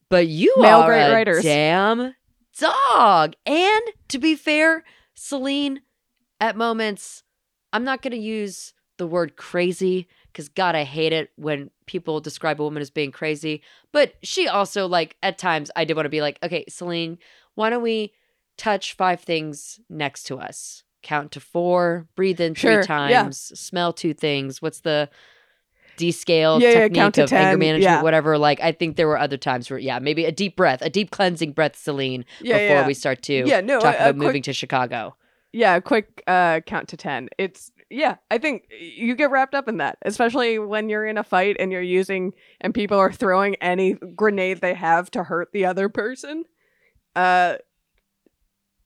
[0.10, 1.44] but you Male are great a writers.
[1.44, 2.14] damn
[2.60, 3.36] dog.
[3.46, 4.84] And to be fair,
[5.16, 5.82] Celine,
[6.40, 7.24] at moments,
[7.74, 12.20] I'm not going to use the word crazy because God, I hate it when people
[12.20, 13.62] describe a woman as being crazy.
[13.92, 17.18] But she also, like, at times, I did want to be like, okay, Celine,
[17.56, 18.14] why don't we
[18.58, 20.84] touch five things next to us?
[21.04, 23.24] Count to four, breathe in Sure, three yeah.
[23.24, 24.62] times, smell two things.
[24.62, 25.10] What's the
[25.98, 28.02] descale Yeah, yeah, technique to of anger management, yeah.
[28.02, 28.38] whatever?
[28.38, 31.12] Like, I think there were other times where, yeah, maybe a deep breath, a deep
[31.12, 32.88] cleansing breath, Celine, Yeah, before yeah.
[32.88, 35.16] we start to Yeah, no, talk a- a about quick- moving to Chicago.
[35.52, 37.30] Yeah, a quick uh, count to 10.
[37.38, 41.24] It's, yeah, I think you get wrapped up in that, especially when you're in a
[41.24, 45.66] fight and you're using, and people are throwing any grenade they have to hurt the
[45.66, 46.44] other person.
[47.16, 47.56] Uh,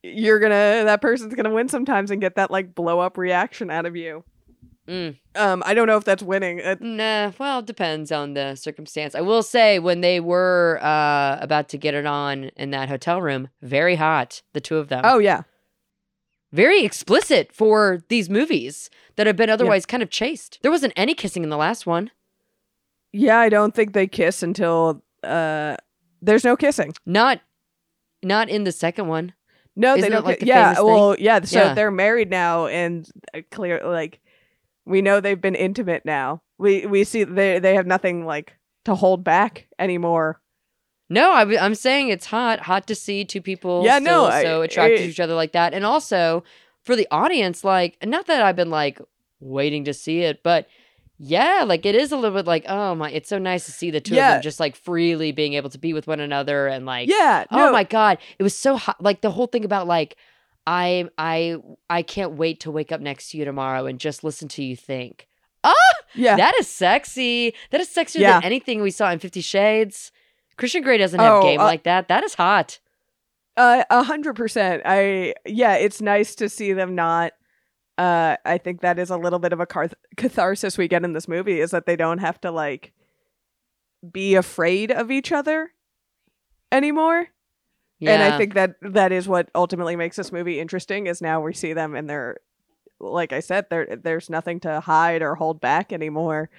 [0.03, 3.85] you're gonna, that person's gonna win sometimes and get that like blow up reaction out
[3.85, 4.23] of you.
[4.91, 5.17] Mm.
[5.35, 6.59] Um, I don't know if that's winning.
[6.59, 9.15] It, Nah, well, it depends on the circumstance.
[9.15, 13.21] I will say when they were uh, about to get it on in that hotel
[13.21, 15.03] room, very hot, the two of them.
[15.05, 15.43] oh, yeah.
[16.51, 20.59] Very explicit for these movies that have been otherwise kind of chaste.
[20.61, 22.11] There wasn't any kissing in the last one.
[23.13, 25.77] Yeah, I don't think they kiss until, uh,
[26.21, 26.93] there's no kissing.
[27.05, 27.39] Not
[28.23, 29.33] not in the second one.
[29.75, 30.25] No, Isn't they don't.
[30.25, 31.41] like yeah, well, yeah.
[31.43, 31.73] So Yeah.
[31.73, 34.19] they're married now, and uh, clear like
[34.85, 36.41] we know they've been intimate now.
[36.57, 38.53] We we see they they have nothing like
[38.85, 40.41] to hold back anymore.
[41.09, 44.43] No, I, am saying it's hot, hot to see two people Yeah, still no, I-
[44.43, 46.43] so attracted to each other like that, and also
[46.83, 49.01] for the audience, like not that I've been like
[49.39, 50.67] waiting to see it, but
[51.17, 53.91] yeah, like it is a little bit like oh my, it's so nice to see
[53.91, 56.85] the two of them just like freely being able to be with one another and
[56.85, 57.45] like Yeah.
[57.51, 59.01] oh no, my god, it was so hot.
[59.03, 60.15] Like the whole thing about like
[60.67, 61.57] I I
[61.89, 64.75] I can't wait to wake up next to you tomorrow and just listen to you
[64.75, 65.27] think.
[66.13, 66.35] Yeah.
[66.35, 67.53] That is sexy.
[67.69, 68.33] That is sexier Yeah.
[68.33, 70.11] than anything we saw in Fifty Shades.
[70.57, 72.09] Christian Grey doesn't have Oh, game uh, like that.
[72.09, 72.79] That is hot.
[73.55, 74.81] Uh, a hundred percent.
[74.85, 77.31] I yeah, it's nice to see them not.
[77.97, 81.13] Uh, I think that is a little bit of a cath- catharsis we get in
[81.13, 82.91] this movie is that they don't have to like
[84.11, 85.71] be afraid of each other
[86.73, 87.27] anymore.
[88.01, 88.13] Yeah.
[88.13, 91.05] And I think that that is what ultimately makes this movie interesting.
[91.05, 92.37] Is now we see them and they're,
[92.99, 96.49] like I said, there there's nothing to hide or hold back anymore,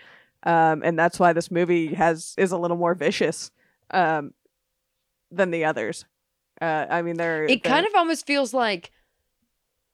[0.45, 3.51] um, and that's why this movie has is a little more vicious,
[3.91, 4.35] um,
[5.33, 6.05] than the others.
[6.61, 8.93] Uh, I mean, they're it kind of almost feels like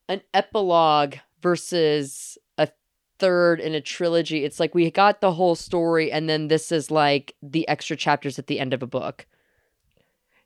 [0.07, 2.69] an epilogue versus a
[3.19, 4.45] third in a trilogy.
[4.45, 8.39] It's like we got the whole story, and then this is like the extra chapters
[8.39, 9.27] at the end of a book.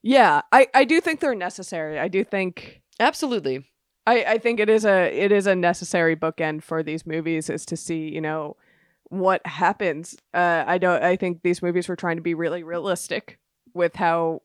[0.02, 0.42] Yeah.
[0.52, 1.98] I I do think they're necessary.
[1.98, 3.64] I do think Absolutely.
[4.06, 7.64] I, I think it is a it is a necessary bookend for these movies is
[7.66, 8.56] to see you know
[9.04, 10.16] what happens.
[10.32, 11.02] Uh, I don't.
[11.02, 13.38] I think these movies were trying to be really realistic
[13.74, 14.42] with how.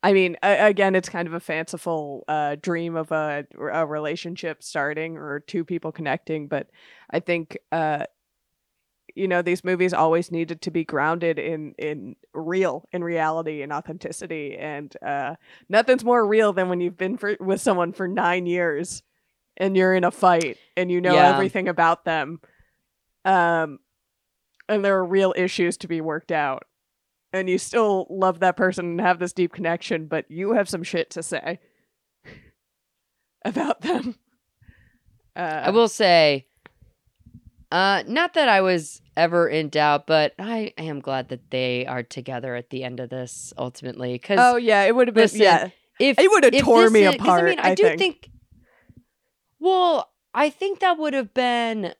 [0.00, 4.62] I mean, a- again, it's kind of a fanciful uh, dream of a, a relationship
[4.62, 6.68] starting or two people connecting, but
[7.10, 8.04] I think uh,
[9.14, 13.72] you know these movies always needed to be grounded in in real in reality and
[13.72, 14.56] authenticity.
[14.56, 15.34] And uh
[15.68, 19.02] nothing's more real than when you've been for, with someone for nine years
[19.56, 21.30] and you're in a fight and you know Yeah.
[21.34, 22.40] everything about them
[23.24, 23.78] um
[24.68, 26.64] and there are real issues to be worked out.
[27.32, 30.82] And you still love that person and have this deep connection but you have some
[30.82, 31.58] shit to say
[33.44, 34.16] about them.
[35.36, 36.47] Uh, I will say,
[37.70, 42.02] uh, not that I was ever in doubt, but I am glad that they are
[42.02, 44.12] together at the end of this ultimately.
[44.14, 47.04] Because oh yeah it would have been listen, yeah if it would've if tore me
[47.04, 47.98] is- 'cause apart, I mean, I, I do think.
[47.98, 48.30] think.
[49.60, 51.94] Well, I think that would have been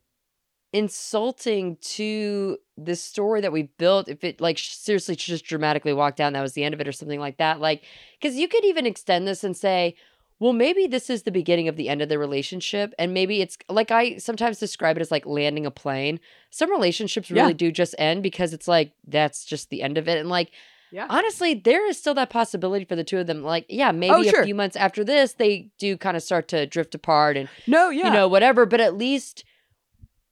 [0.72, 6.34] insulting to the story that we built if it like seriously just dramatically walked down
[6.34, 7.82] that was the end of it or something like that like
[8.20, 9.96] because you could even extend this and say
[10.40, 13.58] well maybe this is the beginning of the end of the relationship and maybe it's
[13.68, 16.20] like i sometimes describe it as like landing a plane
[16.50, 17.52] some relationships really Yeah.
[17.54, 20.50] do just end because it's like that's just the end of it and like
[20.90, 24.28] yeah honestly there is still that possibility for the two of them like yeah maybe
[24.28, 24.44] a sure.
[24.44, 28.06] few months after this they do kind of start to drift apart and no yeah
[28.06, 29.44] you know whatever but at least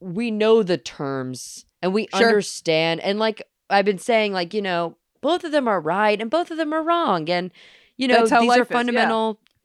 [0.00, 2.26] we know the terms and we Sure.
[2.28, 3.00] understand.
[3.00, 6.50] And like I've been saying, like you know, both of them are right and both
[6.50, 7.50] of them are wrong, and
[7.96, 9.08] you know these are is, yeah.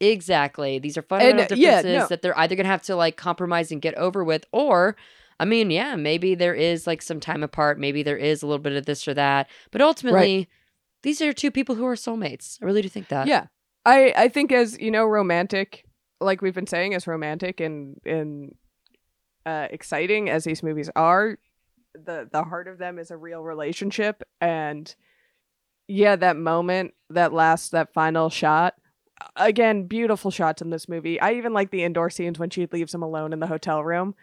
[0.02, 2.08] Exactly, these are fundamental uh, yeah, differences no.
[2.08, 4.96] that they're either gonna have to like compromise and get over with, or
[5.40, 7.80] I mean, yeah, maybe there is like some time apart.
[7.80, 10.50] Maybe there is a little bit of this or that, but ultimately,
[11.04, 12.58] these are two people who are soulmates.
[12.62, 13.28] I really do think that.
[13.28, 13.48] Yeah.
[13.86, 15.86] I I think as, you know, romantic,
[16.20, 18.56] like we've been saying, as romantic and and
[19.46, 21.38] uh exciting as these movies are,
[21.94, 24.96] the the heart of them is a real relationship and
[25.88, 28.76] yeah, that moment, that last that final shot.
[29.36, 31.20] Again, beautiful shots in this movie.
[31.20, 34.16] I even like the indoor scenes when she leaves him alone in the hotel room.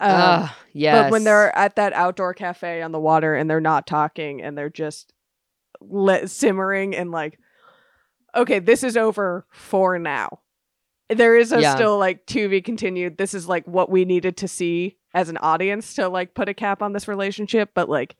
[0.00, 1.04] Um, Ah, yes.
[1.04, 4.56] But when they're at that outdoor cafe on the water and they're not talking and
[4.58, 5.12] they're just
[6.26, 7.38] simmering and like,
[8.34, 10.40] okay, this is over for now.
[11.08, 11.74] There is a Yeah.
[11.74, 13.18] still like to be continued.
[13.18, 16.54] This is like what we needed to see as an audience to like put a
[16.54, 17.70] cap on this relationship.
[17.74, 18.16] But like,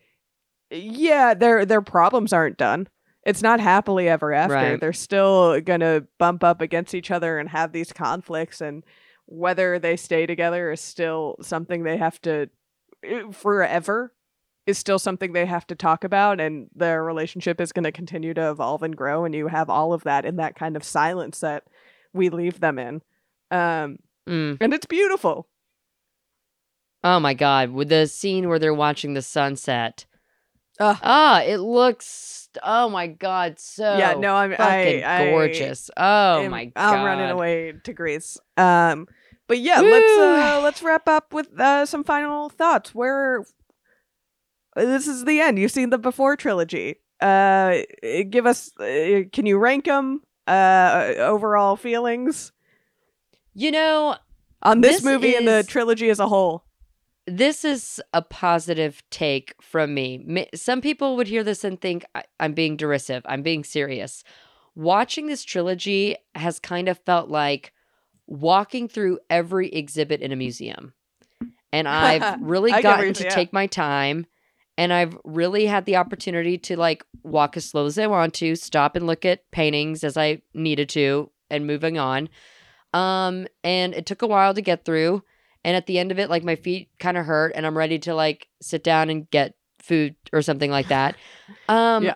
[0.71, 2.89] yeah, their their problems aren't done.
[3.27, 4.55] It's not happily ever after.
[4.55, 4.81] Right.
[4.81, 8.85] They're still gonna bump up against each other and have these conflicts and
[9.27, 12.51] whether they stay together is still something they have to
[13.11, 14.13] uh, forever
[14.67, 18.35] is still something they have to talk about and their relationship is going to continue
[18.35, 21.41] to evolve and grow and you have all of that in that kind of silence
[21.41, 21.65] that
[22.13, 23.03] we leave them in
[23.51, 23.99] um
[24.29, 24.57] Mm.
[24.61, 25.49] and it's beautiful
[27.03, 30.07] Oh my god, with the scene where they're watching the sunset.
[30.81, 30.97] Ugh.
[31.03, 35.91] Ah, it looks oh my god, so yeah no i'm fucking I, I gorgeous.
[35.97, 36.95] Oh am- my god.
[36.97, 38.39] i'm running away to greece.
[38.57, 39.07] Um
[39.47, 42.95] but yeah let's uh let's wrap up with uh some final thoughts.
[42.95, 43.45] Where
[44.77, 45.59] this is the end.
[45.59, 46.97] You've seen the before trilogy.
[47.21, 47.79] Uh
[48.31, 52.53] give us uh, can you rank them uh overall feelings?
[53.55, 54.17] You know,
[54.63, 56.65] on this, This movie and the trilogy as a whole
[57.27, 60.47] this is a positive take from me.
[60.55, 62.05] Some people would hear this and think
[62.39, 63.23] I'm being derisive.
[63.27, 64.25] I'm being serious.
[64.75, 67.73] Watching this trilogy has kind of felt like
[68.27, 70.93] walking through every exhibit in a museum.
[71.73, 73.31] And I've really I get what gotten to yeah.
[73.31, 74.27] take my time
[74.77, 78.57] and I've really had the opportunity to like walk as slow as I want to,
[78.57, 82.29] stop and look at paintings as I needed to and moving on.
[82.93, 85.23] Um and it took a while to get through
[85.65, 87.99] and at the end of it like my feet kind of hurt and i'm ready
[87.99, 91.17] to like sit down and get food or something like that
[91.69, 92.15] um Yeah.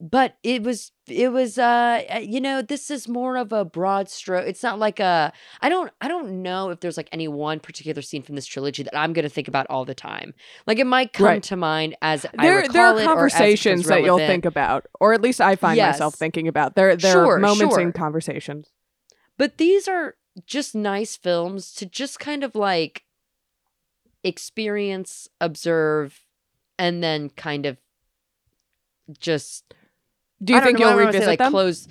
[0.00, 4.10] but it was it was uh uh, you know this is more of a broad
[4.10, 5.32] stroke it's not like a
[5.62, 8.82] i don't i don't know if there's like any one particular scene from this trilogy
[8.82, 10.34] that i'm gonna think about all the time
[10.66, 11.42] like it might come Right.
[11.44, 14.44] to mind as I there, recall there are it or as conversations that you'll think
[14.44, 17.80] about or at least i find myself thinking about there there Sure, are moments sure.
[17.82, 18.70] in conversations
[19.38, 23.04] But these are just nice films to just kind of like
[24.22, 26.20] experience, observe,
[26.78, 27.78] and then kind of
[29.18, 29.72] just.
[30.42, 31.88] do you think know, you'll wanna say, revisit like them close?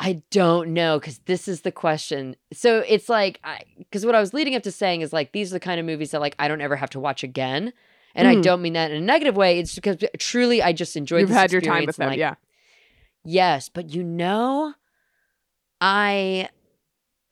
[0.00, 2.36] I don't know because this is the question.
[2.52, 5.52] So it's like, I because what I was leading up to saying is like these
[5.52, 7.72] are the kind of movies that like I don't ever have to watch again,
[8.14, 8.42] and I Mhm.
[8.42, 9.58] don't mean that in a negative way.
[9.60, 11.20] It's because truly I just enjoyed.
[11.20, 12.34] you've had your time with them like, yeah
[13.26, 14.74] Yes, but you know,
[15.80, 16.48] I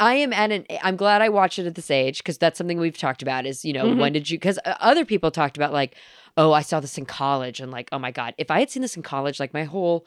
[0.03, 2.79] I am at an I'm glad I watched it at this age because that's something
[2.81, 3.99] we've talked about is, you know, Mhm.
[3.99, 5.95] when did you cuz other people talked about like,
[6.37, 8.83] oh, I saw this in college and like, oh my god, if I had seen
[8.83, 10.07] this in college, like my whole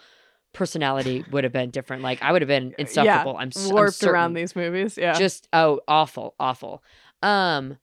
[0.54, 2.04] personality would have been different.
[2.04, 3.38] Like I would have been insufferable.
[3.38, 6.84] I'm, s- I'm warped around these movies yeah just oh awful awful
[7.24, 7.78] um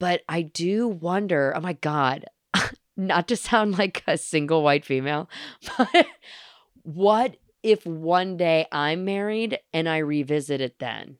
[0.00, 2.24] but i do wonder oh my god
[2.96, 5.28] not to sound like a single white female
[5.78, 6.06] but
[6.82, 11.18] what if one day i'm married and i revisit it then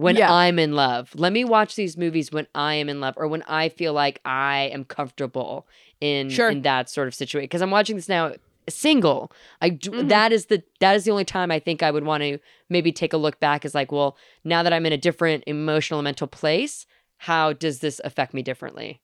[0.00, 0.32] when Yeah.
[0.32, 3.42] i'm in love let me watch these movies when i am in love or when
[3.44, 5.66] i feel like i am comfortable
[6.00, 6.50] in Sure.
[6.50, 8.32] in that sort of situation because i'm watching this now
[8.68, 10.08] single i do, Mhm.
[10.08, 12.38] that is the that is the only time i think i would want to
[12.68, 15.98] maybe take a look back is like well now that i'm in a different emotional
[16.00, 16.86] and mental place
[17.18, 19.00] how does this affect me differently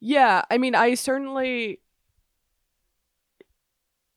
[0.00, 1.80] Yeah, I mean, I certainly.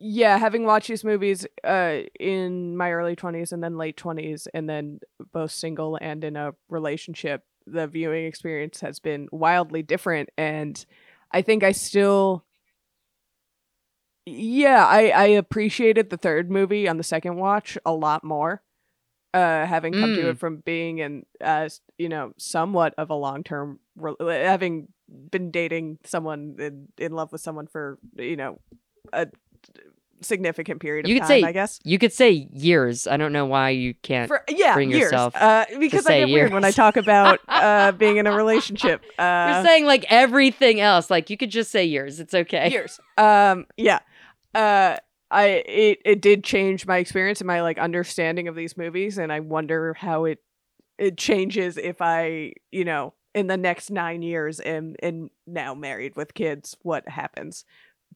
[0.03, 4.67] Yeah, having watched these movies uh, in my early 20s and then late 20s, and
[4.67, 4.99] then
[5.31, 10.29] both single and in a relationship, the viewing experience has been wildly different.
[10.39, 10.83] And
[11.31, 12.45] I think I still.
[14.25, 18.61] Yeah, I, I appreciated the third movie on the second watch a lot more.
[19.33, 20.29] Uh, having come to Mm.
[20.31, 25.51] it from being in, uh, you know, somewhat of a long term, re- having been
[25.51, 28.59] dating someone in, in love with someone for you know
[29.13, 29.27] a
[30.22, 31.80] significant period of You could time, say I guess.
[31.84, 33.07] You could say years.
[33.07, 34.28] I don't know why you can't.
[34.28, 35.03] For yeah, bring years.
[35.03, 38.36] yourself uh, because I say get weird when I talk about uh, being in a
[38.36, 39.01] relationship.
[39.20, 41.09] You're Uh, saying like everything else.
[41.09, 42.20] Like you could just say years.
[42.20, 42.70] It's okay.
[42.70, 42.99] years.
[43.18, 43.99] Um, yeah.
[44.53, 44.97] Uh,
[45.30, 49.32] I it it did change my experience and my like understanding of these movies, and
[49.32, 50.39] I wonder how it
[50.97, 56.16] it changes if I you know in the next nine years am and now married
[56.18, 56.76] with kids.
[56.82, 57.64] What happens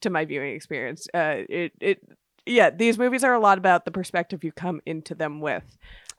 [0.02, 1.08] to my viewing experience?
[1.14, 2.00] Uh, it it
[2.46, 5.64] yeah, these movies are a lot about the perspective you come into them with.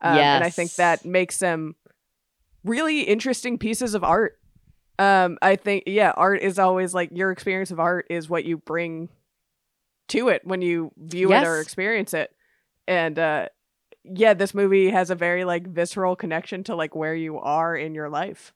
[0.01, 1.77] Um, and I think that makes them
[2.65, 4.39] really interesting pieces of art.
[4.99, 8.57] Um, I think yeah, art is always like your experience of art is what you
[8.59, 9.09] bring
[10.09, 12.31] to it when you view it or experience it.
[12.89, 13.49] And uh
[14.05, 17.95] yeah, this movie has a very like visceral connection to like where you are in
[17.95, 18.55] your life.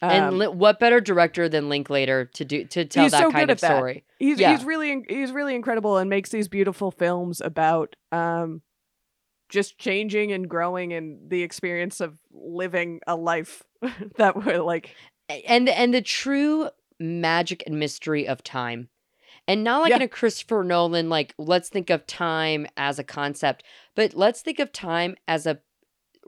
[0.00, 3.50] And Um, li- what better director than Linklater to do to tell that so kind
[3.50, 3.76] of that.
[3.76, 4.04] story?
[4.20, 4.52] he's yeah.
[4.52, 8.62] he's really he's really incredible and makes these beautiful films about um
[9.48, 13.62] just changing and growing and the experience of living a life
[14.16, 14.94] that we're like
[15.46, 16.68] and and the true
[17.00, 18.88] magic and mystery of time
[19.46, 19.96] and not like Yeah.
[19.96, 23.62] in a christopher nolan like let's think of time as a concept
[23.94, 25.60] but let's think of time as a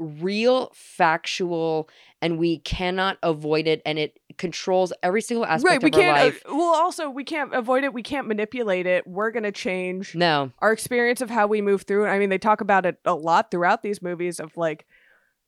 [0.00, 1.88] real factual
[2.22, 6.00] and we cannot avoid it and it controls every single aspect right we of our
[6.00, 9.52] can't uh, life well also we can't avoid it we can't manipulate it we're gonna
[9.52, 12.08] change no our experience of how we move through it.
[12.08, 14.86] I mean, they talk about it a lot throughout these movies of like,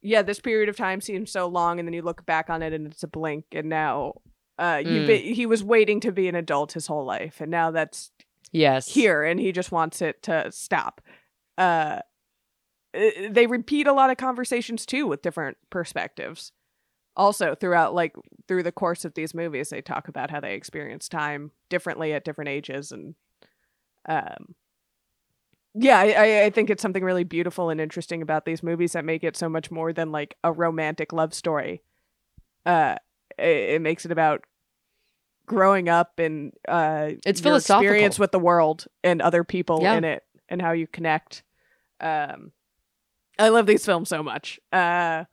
[0.01, 2.73] yeah, this period of time seems so long, and then you look back on it
[2.73, 4.15] and it's a blink, and now
[4.59, 5.07] uh, Mm.
[5.07, 8.11] be, he was waiting to be an adult his whole life, and now that's
[8.53, 11.01] yes here, and he just wants it to stop.
[11.59, 12.01] Uh, uh,
[12.93, 16.53] they repeat a lot of conversations too with different perspectives.
[17.17, 18.15] Also, throughout like
[18.49, 22.25] through the course of these movies, they talk about how they experience time differently at
[22.25, 23.15] different ages, and
[24.09, 24.55] um,
[25.75, 29.25] yeah, I, I- think it's something really beautiful and interesting about these movies that make
[29.25, 31.83] it so much more than like a romantic love story.
[32.65, 32.97] Uh,
[33.39, 34.45] it, it makes it about
[35.47, 39.97] growing up and uh, It's your experience with the world and other people Yeah.
[39.97, 41.43] in it and how you connect.
[42.01, 42.53] Um,
[43.39, 44.61] I love these films so much.
[44.73, 45.25] Uh,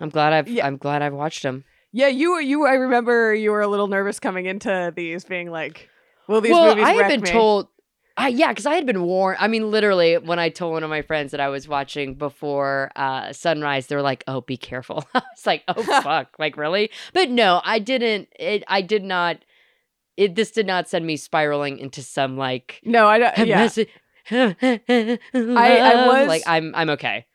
[0.00, 0.66] i'm glad i've Yeah.
[0.66, 4.20] i'm glad i've watched them yeah, you you I remember you were a little nervous
[4.20, 5.88] coming into these, being like,
[6.28, 7.66] "Will these well movies i had been me?" told
[8.16, 9.38] I, yeah, because I had been warned.
[9.40, 12.90] I mean, literally, when I told one of my friends that I was watching before
[12.94, 16.90] uh, sunrise, they were like, "Oh, be careful." I was like, "Oh, fuck!" like, really?
[17.12, 18.28] But no, I didn't.
[18.38, 18.62] It.
[18.68, 19.38] I did not.
[20.16, 20.34] It.
[20.34, 22.80] This did not send me spiraling into some like.
[22.84, 23.48] no, I don't.
[23.48, 23.68] Yeah,
[24.30, 26.42] I, I was- like.
[26.46, 26.74] I'm.
[26.74, 27.26] I'm okay.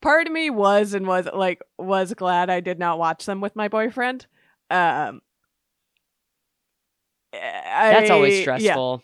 [0.00, 3.56] part of me was and was like was glad I did not watch them with
[3.56, 4.26] my boyfriend.
[4.70, 5.20] Um,
[7.32, 9.02] That's always I- Yeah, stressful.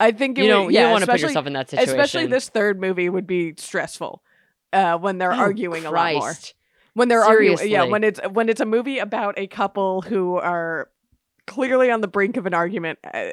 [0.00, 0.64] I think it You would, don't.
[0.66, 1.90] You yeah, don't want to put yourself in that situation.
[2.00, 4.22] Especially this third movie would be stressful
[4.72, 6.34] uh, when they're Oh, arguing a lot more.
[6.94, 10.90] When they're arguing, yeah, when it's when it's a movie about a couple who are
[11.46, 13.30] clearly on the brink of an argument uh,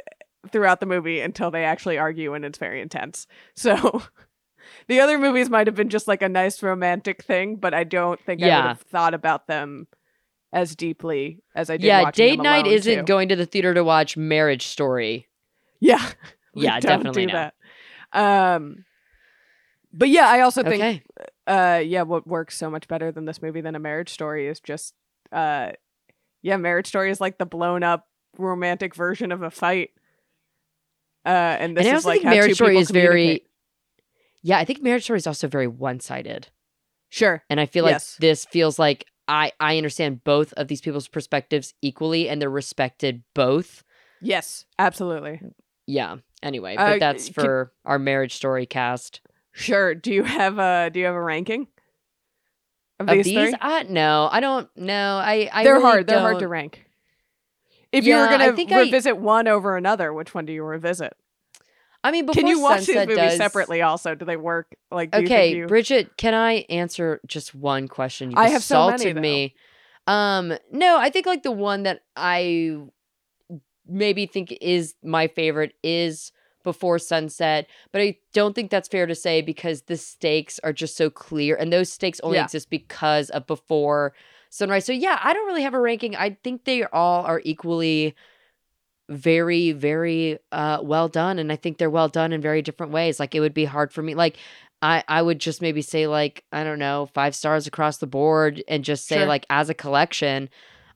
[0.51, 3.27] throughout the movie until they actually argue and it's very intense.
[3.55, 4.03] So
[4.87, 8.19] the other movies might have been just like a nice romantic thing, but I don't
[8.25, 9.87] think I would have thought about them
[10.53, 11.85] as deeply as I did.
[11.85, 13.03] Yeah, date night isn't too.
[13.03, 15.27] going to the theater to watch Marriage Story.
[15.79, 16.03] Yeah,
[16.55, 17.33] Yeah, definitely do no.
[17.33, 17.53] that.
[18.11, 18.85] Um,
[19.93, 21.03] but yeah, I also think Okay.
[21.47, 24.59] uh yeah what works so much better than this movie than a marriage story is
[24.59, 24.93] just
[25.31, 25.71] uh
[26.43, 29.89] yeah marriage story is like the blown up romantic version of a fight
[31.25, 33.43] uh and this and I is also like think Marriage Story is very.
[34.41, 36.47] Yeah, I think Marriage Story is also very one-sided,
[37.09, 38.15] sure and I feel like Yes.
[38.19, 43.23] this feels like I I understand both of these people's perspectives equally, and they're respected
[43.35, 43.83] both.
[44.21, 45.41] yes absolutely
[45.87, 46.17] Yeah.
[46.41, 49.19] Anyway, Uh, but that's can- for our Marriage Story cast.
[49.51, 51.67] sure do you have a do you have a ranking
[52.99, 54.69] of, Of these, these, uh, no, I don't.
[54.75, 55.49] No, I.
[55.53, 56.85] I they're really hard they're hard to rank
[57.91, 61.13] if you were gonna think I- revisit one over another which one do you revisit
[62.01, 64.73] I mean, before can you watch Sunset these movies does- separately also do they work
[64.89, 65.67] like do you okay, think you...
[65.67, 68.31] Bridget, can I answer just one question?
[68.31, 69.21] You I have so many, assaulted though.
[69.21, 69.55] me.
[70.07, 72.77] Um, no, I think like the one that I
[73.85, 76.31] maybe think is my favorite is
[76.63, 80.95] Before Sunset, but I don't think that's fair to say because the stakes are just
[80.95, 82.45] so clear, and those stakes only Yeah.
[82.45, 84.13] exist because of Before
[84.49, 84.85] Sunrise.
[84.85, 86.15] So yeah, I don't really have a ranking.
[86.15, 88.15] I think they all are equally
[89.09, 93.19] very very uh well done and i think they're well done in very different ways
[93.19, 94.37] like it would be hard for me like
[94.83, 98.63] i i would just maybe say like i don't know five stars across the board
[98.67, 99.25] and just say Sure.
[99.25, 100.47] like as a collection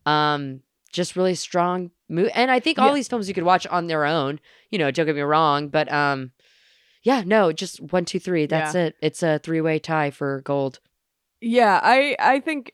[0.05, 2.93] um just really strong mo- and I think all Yeah.
[2.93, 4.39] these films you could watch on their own.
[4.69, 6.31] You know, don't get me wrong, but um,
[7.01, 8.45] yeah, no, just one, two, three.
[8.45, 8.95] That's it.
[9.01, 10.79] It's a three way tie for gold.
[11.41, 12.73] Yeah, I I think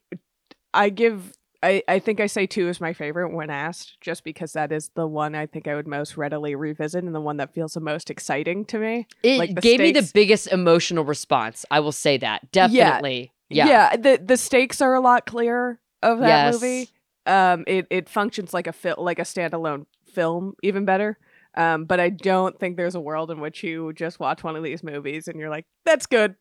[0.74, 4.54] I give I I think I say two is my favorite when asked, just because
[4.54, 7.54] that is the one I think I would most readily revisit and the one that
[7.54, 9.08] feels the most exciting to me.
[9.24, 11.66] It Like, gave me the biggest emotional response.
[11.70, 13.32] I will say that definitely.
[13.50, 16.54] Yeah, Yeah, the the stakes are a lot clearer of that Yes.
[16.54, 16.90] movie.
[17.26, 21.18] Um, it it functions like a fil- like a standalone film, even better.
[21.56, 24.64] Um, but I don't think there's a world in which you just watch one of
[24.64, 26.36] these movies and you're like, "That's good."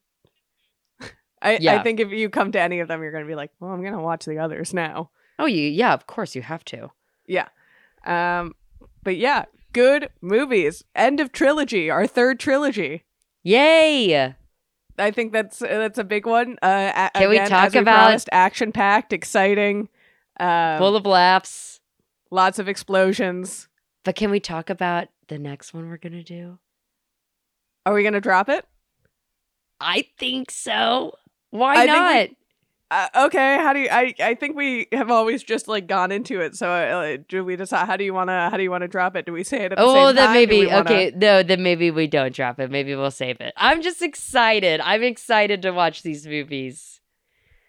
[1.42, 3.70] I I think if you come to any of them, you're gonna be like, "Well,
[3.72, 5.68] I'm gonna watch the others now." Oh, you.
[5.68, 6.90] Yeah, of course you have to.
[7.26, 7.48] Yeah.
[8.04, 8.54] Um,
[9.02, 10.82] but yeah, good movies.
[10.96, 13.04] End of trilogy, our third trilogy.
[13.44, 14.34] Yay!
[14.98, 16.58] I think that's that's a big one.
[16.60, 19.88] Uh, Can we talk we about- action packed, exciting,
[20.40, 21.80] um, Full of laughs.
[22.30, 23.68] lots of explosions.
[24.04, 26.58] But can we talk about the next one we're gonna do?
[27.86, 28.66] Are we gonna drop it?
[29.80, 31.12] I think so.
[31.50, 32.28] Why I not?
[32.30, 32.34] we-
[32.90, 33.56] Uh, okay.
[33.58, 33.88] How do you?
[33.90, 36.56] I I think we have always just like gone into it.
[36.56, 37.86] So uh, do we decide?
[37.86, 38.48] How do you wanna?
[38.50, 39.26] How do you wanna drop it?
[39.26, 40.32] Do we say it at the Oh, then?
[40.32, 41.12] Maybe wanna- okay.
[41.14, 42.70] No, then maybe we don't drop it.
[42.70, 43.52] Maybe we'll save it.
[43.58, 44.80] I'm just excited.
[44.80, 47.00] I'm excited to watch these movies.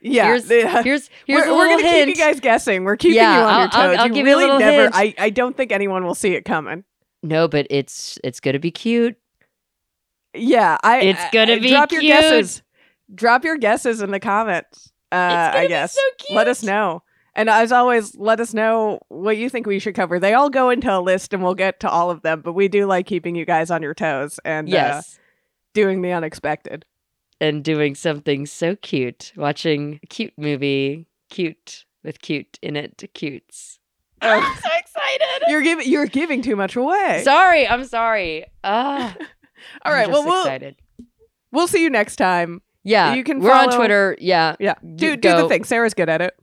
[0.02, 0.28] Yeah.
[0.28, 2.08] Here's here's here's we're, we're gonna hint.
[2.08, 2.86] keep you guys guessing.
[2.86, 3.76] We're keeping Yeah, you on I'll- your toes.
[3.82, 4.84] I'll- I'll you give you a little never.
[4.84, 4.94] hint.
[4.96, 6.86] I I don't think anyone will see it coming.
[7.24, 9.18] No, but it's it's gonna be cute.
[10.34, 11.02] Yeah, I.
[11.02, 12.04] It's gonna I- be drop cute.
[12.04, 12.62] your guesses.
[13.14, 14.92] Drop your guesses in the comments.
[15.12, 15.94] Uh, I guess.
[15.94, 16.36] so cute.
[16.38, 17.04] Let us know.
[17.36, 20.20] And as always, let us know what you think we should cover.
[20.20, 22.42] They all go into a list, and we'll get to all of them.
[22.42, 25.20] But we do like keeping you guys on your toes and uh, Yes.
[25.74, 26.86] doing the unexpected.
[27.42, 29.32] and doing something so cute.
[29.38, 33.80] Watching a cute movie, cute with cute in it, cutes.
[34.22, 34.28] Oh.
[34.30, 35.44] I'm so excited.
[35.48, 37.22] You're giving you're giving too much away.
[37.24, 38.46] Sorry, I'm sorry.
[38.64, 39.16] Ah,
[39.86, 40.10] all right.
[40.10, 40.76] we'll excited.
[41.54, 42.62] we'll see you next time.
[42.84, 44.16] Yeah, you can We're on Twitter.
[44.20, 44.76] Yeah, Yeah.
[44.96, 45.64] Do do the thing.
[45.64, 46.34] Sarah's good at it.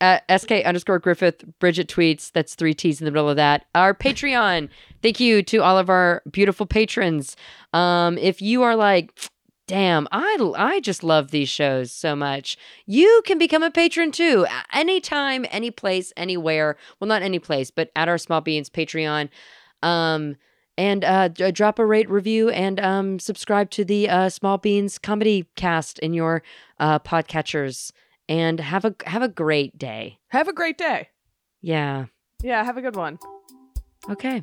[0.00, 1.44] at sk underscore Griffith.
[1.58, 2.30] Bridget tweets.
[2.32, 3.64] That's three T's in the middle of that.
[3.74, 4.68] Our Patreon.
[5.02, 7.36] Thank you to all of our beautiful patrons.
[7.72, 9.12] Um, if you are like.
[9.68, 12.56] Damn, I I just love these shows so much.
[12.86, 14.46] You can become a patron too.
[14.72, 16.76] Anytime, any place, anywhere.
[17.00, 19.28] Well, not any place, but at our Small Beans Patreon.
[19.82, 20.36] Um,
[20.78, 24.98] and uh, d- drop a rate review and um, subscribe to the uh, Small Beans
[24.98, 26.42] comedy cast in your
[26.78, 27.92] uh, podcatchers.
[28.28, 30.18] And have a have a great day.
[30.28, 31.10] Have a great day.
[31.62, 32.06] Yeah.
[32.42, 32.64] Yeah.
[32.64, 33.20] Have a good one.
[34.10, 34.42] Okay.